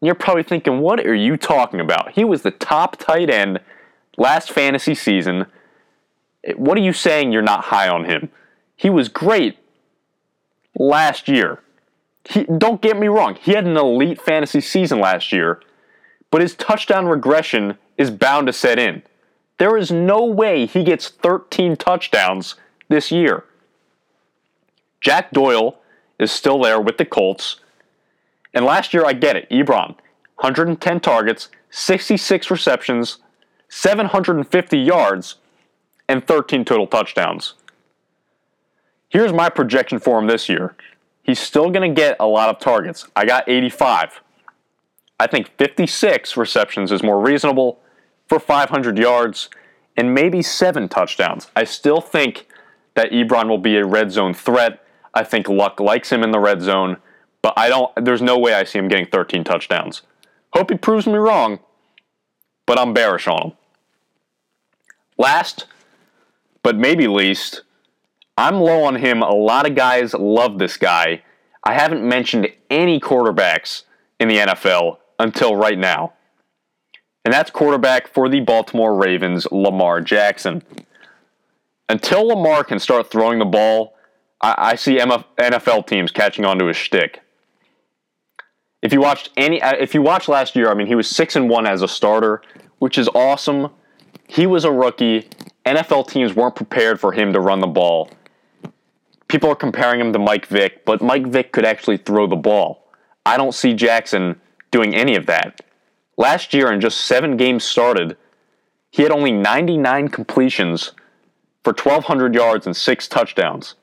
And 0.00 0.06
you're 0.06 0.14
probably 0.14 0.42
thinking, 0.42 0.80
what 0.80 1.06
are 1.06 1.14
you 1.14 1.36
talking 1.36 1.80
about? 1.80 2.12
He 2.12 2.24
was 2.24 2.42
the 2.42 2.50
top 2.50 2.96
tight 2.96 3.30
end 3.30 3.60
last 4.16 4.50
fantasy 4.50 4.94
season. 4.94 5.46
What 6.56 6.76
are 6.78 6.82
you 6.82 6.92
saying 6.92 7.32
you're 7.32 7.42
not 7.42 7.64
high 7.66 7.88
on 7.88 8.06
him? 8.06 8.30
He 8.76 8.90
was 8.90 9.08
great 9.08 9.58
last 10.78 11.28
year. 11.28 11.60
He, 12.28 12.44
don't 12.44 12.80
get 12.80 12.98
me 12.98 13.08
wrong, 13.08 13.36
he 13.40 13.52
had 13.52 13.66
an 13.66 13.76
elite 13.76 14.20
fantasy 14.20 14.60
season 14.60 14.98
last 14.98 15.32
year, 15.32 15.60
but 16.30 16.40
his 16.40 16.54
touchdown 16.54 17.06
regression 17.06 17.76
is 17.98 18.10
bound 18.10 18.46
to 18.46 18.52
set 18.52 18.78
in. 18.78 19.02
There 19.58 19.76
is 19.76 19.90
no 19.90 20.24
way 20.24 20.66
he 20.66 20.82
gets 20.82 21.08
13 21.08 21.76
touchdowns 21.76 22.56
this 22.88 23.12
year. 23.12 23.44
Jack 25.00 25.30
Doyle 25.32 25.78
is 26.18 26.32
still 26.32 26.60
there 26.60 26.80
with 26.80 26.98
the 26.98 27.04
Colts. 27.04 27.60
And 28.52 28.64
last 28.64 28.94
year, 28.94 29.04
I 29.04 29.12
get 29.12 29.36
it. 29.36 29.48
Ebron, 29.50 29.96
110 30.36 31.00
targets, 31.00 31.48
66 31.70 32.50
receptions, 32.50 33.18
750 33.68 34.78
yards, 34.78 35.36
and 36.08 36.26
13 36.26 36.64
total 36.64 36.86
touchdowns. 36.86 37.54
Here's 39.08 39.32
my 39.32 39.48
projection 39.48 39.98
for 39.98 40.18
him 40.18 40.26
this 40.26 40.48
year. 40.48 40.74
He's 41.24 41.40
still 41.40 41.70
going 41.70 41.92
to 41.92 42.00
get 42.00 42.16
a 42.20 42.26
lot 42.26 42.50
of 42.50 42.60
targets. 42.60 43.08
I 43.16 43.24
got 43.24 43.48
85. 43.48 44.20
I 45.18 45.26
think 45.26 45.50
56 45.56 46.36
receptions 46.36 46.92
is 46.92 47.02
more 47.02 47.20
reasonable 47.20 47.80
for 48.28 48.38
500 48.38 48.98
yards 48.98 49.48
and 49.96 50.14
maybe 50.14 50.42
seven 50.42 50.88
touchdowns. 50.88 51.48
I 51.56 51.64
still 51.64 52.02
think 52.02 52.46
that 52.94 53.10
Ebron 53.10 53.48
will 53.48 53.58
be 53.58 53.76
a 53.76 53.86
red 53.86 54.12
zone 54.12 54.34
threat. 54.34 54.84
I 55.14 55.24
think 55.24 55.48
Luck 55.48 55.80
likes 55.80 56.12
him 56.12 56.22
in 56.22 56.30
the 56.30 56.38
red 56.38 56.60
zone, 56.60 56.98
but 57.42 57.54
I 57.56 57.68
don't. 57.68 57.90
There's 58.04 58.22
no 58.22 58.38
way 58.38 58.54
I 58.54 58.64
see 58.64 58.78
him 58.78 58.88
getting 58.88 59.06
13 59.06 59.44
touchdowns. 59.44 60.02
Hope 60.52 60.70
he 60.70 60.76
proves 60.76 61.06
me 61.06 61.14
wrong, 61.14 61.60
but 62.66 62.78
I'm 62.78 62.92
bearish 62.92 63.26
on 63.28 63.42
him. 63.42 63.52
Last, 65.16 65.66
but 66.62 66.76
maybe 66.76 67.06
least, 67.06 67.62
I'm 68.36 68.56
low 68.56 68.84
on 68.84 68.96
him. 68.96 69.22
A 69.22 69.32
lot 69.32 69.68
of 69.68 69.74
guys 69.74 70.14
love 70.14 70.58
this 70.58 70.76
guy. 70.76 71.22
I 71.62 71.74
haven't 71.74 72.06
mentioned 72.06 72.48
any 72.68 73.00
quarterbacks 73.00 73.84
in 74.18 74.28
the 74.28 74.38
NFL 74.38 74.98
until 75.18 75.56
right 75.56 75.78
now. 75.78 76.12
And 77.24 77.32
that's 77.32 77.50
quarterback 77.50 78.12
for 78.12 78.28
the 78.28 78.40
Baltimore 78.40 78.94
Ravens, 78.94 79.46
Lamar 79.50 80.00
Jackson. 80.00 80.62
Until 81.88 82.28
Lamar 82.28 82.64
can 82.64 82.78
start 82.78 83.10
throwing 83.10 83.38
the 83.38 83.44
ball, 83.44 83.94
I, 84.42 84.54
I 84.58 84.74
see 84.74 84.98
NFL 84.98 85.86
teams 85.86 86.10
catching 86.10 86.44
on 86.44 86.58
to 86.58 86.66
his 86.66 86.76
shtick. 86.76 87.22
If 88.82 88.92
you 88.92 89.00
watched 89.00 89.30
any, 89.36 89.62
uh, 89.62 89.72
if 89.78 89.94
you 89.94 90.02
watched 90.02 90.28
last 90.28 90.54
year, 90.54 90.70
I 90.70 90.74
mean, 90.74 90.86
he 90.86 90.94
was 90.94 91.08
six 91.08 91.36
and 91.36 91.48
one 91.48 91.66
as 91.66 91.80
a 91.80 91.88
starter, 91.88 92.42
which 92.78 92.98
is 92.98 93.08
awesome. 93.14 93.70
He 94.28 94.46
was 94.46 94.64
a 94.64 94.72
rookie. 94.72 95.30
NFL 95.64 96.08
teams 96.08 96.34
weren't 96.34 96.56
prepared 96.56 97.00
for 97.00 97.12
him 97.12 97.32
to 97.32 97.40
run 97.40 97.60
the 97.60 97.66
ball. 97.66 98.10
People 99.34 99.50
are 99.50 99.56
comparing 99.56 100.00
him 100.00 100.12
to 100.12 100.18
Mike 100.20 100.46
Vick, 100.46 100.84
but 100.84 101.02
Mike 101.02 101.26
Vick 101.26 101.50
could 101.50 101.64
actually 101.64 101.96
throw 101.96 102.28
the 102.28 102.36
ball. 102.36 102.86
I 103.26 103.36
don't 103.36 103.52
see 103.52 103.74
Jackson 103.74 104.40
doing 104.70 104.94
any 104.94 105.16
of 105.16 105.26
that. 105.26 105.60
Last 106.16 106.54
year, 106.54 106.70
in 106.70 106.80
just 106.80 107.00
seven 107.00 107.36
games 107.36 107.64
started, 107.64 108.16
he 108.92 109.02
had 109.02 109.10
only 109.10 109.32
99 109.32 110.06
completions 110.06 110.92
for 111.64 111.72
1,200 111.72 112.32
yards 112.32 112.64
and 112.64 112.76
six 112.76 113.08
touchdowns. 113.08 113.74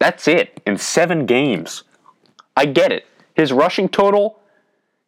That's 0.00 0.26
it 0.26 0.60
in 0.66 0.76
seven 0.76 1.24
games. 1.24 1.84
I 2.56 2.66
get 2.66 2.90
it. 2.90 3.06
His 3.36 3.52
rushing 3.52 3.88
total, 3.88 4.40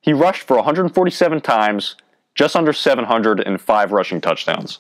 he 0.01 0.13
rushed 0.13 0.45
for 0.45 0.55
147 0.59 1.41
times, 1.41 1.97
just 2.37 2.55
under 2.55 2.73
700, 2.73 3.41
and 3.41 3.61
five 3.61 3.91
rushing 3.91 4.21
touchdowns. 4.21 4.79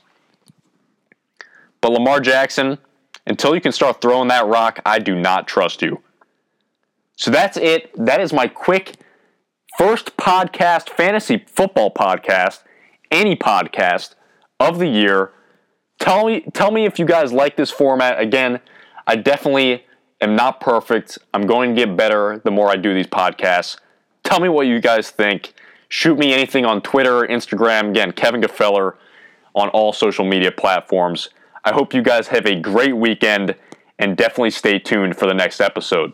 But 1.81 1.91
Lamar 1.91 2.21
Jackson, 2.21 2.79
until 3.27 3.55
you 3.55 3.61
can 3.61 3.73
start 3.73 4.01
throwing 4.01 4.29
that 4.29 4.47
rock, 4.47 4.81
I 4.87 4.99
do 4.99 5.15
not 5.15 5.49
trust 5.49 5.83
you. 5.83 6.03
So 7.17 7.31
that's 7.31 7.57
it. 7.57 7.91
That 7.97 8.21
is 8.21 8.33
my 8.33 8.47
quick 8.47 8.97
first 9.79 10.17
podcast, 10.17 10.91
fantasy 10.91 11.45
football 11.49 11.91
podcast, 11.91 12.63
any 13.11 13.37
podcast 13.37 14.15
of 14.61 14.79
the 14.79 14.87
year. 14.87 15.33
Tell 15.99 16.27
me, 16.27 16.43
tell 16.53 16.71
me 16.71 16.85
if 16.85 16.99
you 16.99 17.07
guys 17.07 17.33
like 17.33 17.57
this 17.57 17.71
format. 17.71 18.21
Again, 18.21 18.61
I 19.07 19.17
definitely 19.17 19.85
am 20.21 20.37
not 20.37 20.61
perfect. 20.61 21.19
I'm 21.33 21.47
going 21.47 21.75
to 21.75 21.87
get 21.87 21.97
better 21.97 22.41
the 22.45 22.51
more 22.51 22.71
I 22.71 22.77
do 22.77 22.95
these 22.95 23.07
podcasts. 23.07 23.79
Tell 24.25 24.41
me 24.41 24.49
what 24.49 24.67
you 24.67 24.81
guys 24.81 25.11
think. 25.11 25.55
Shoot 25.89 26.19
me 26.19 26.33
anything 26.35 26.65
on 26.67 26.83
Twitter, 26.83 27.23
Instagram. 27.23 27.91
Again, 27.91 28.13
Kevin 28.13 28.41
Gfeller 28.41 28.97
on 29.55 29.69
all 29.71 29.93
social 29.93 30.25
media 30.25 30.53
platforms. 30.53 31.31
I 31.67 31.73
hope 31.73 31.93
you 31.93 32.01
guys 32.01 32.29
have 32.29 32.47
a 32.47 32.55
great 32.55 32.97
weekend 32.97 33.57
and 33.99 34.17
definitely 34.17 34.51
stay 34.51 34.79
tuned 34.79 35.19
for 35.19 35.27
the 35.27 35.35
next 35.35 35.61
episode. 35.61 36.13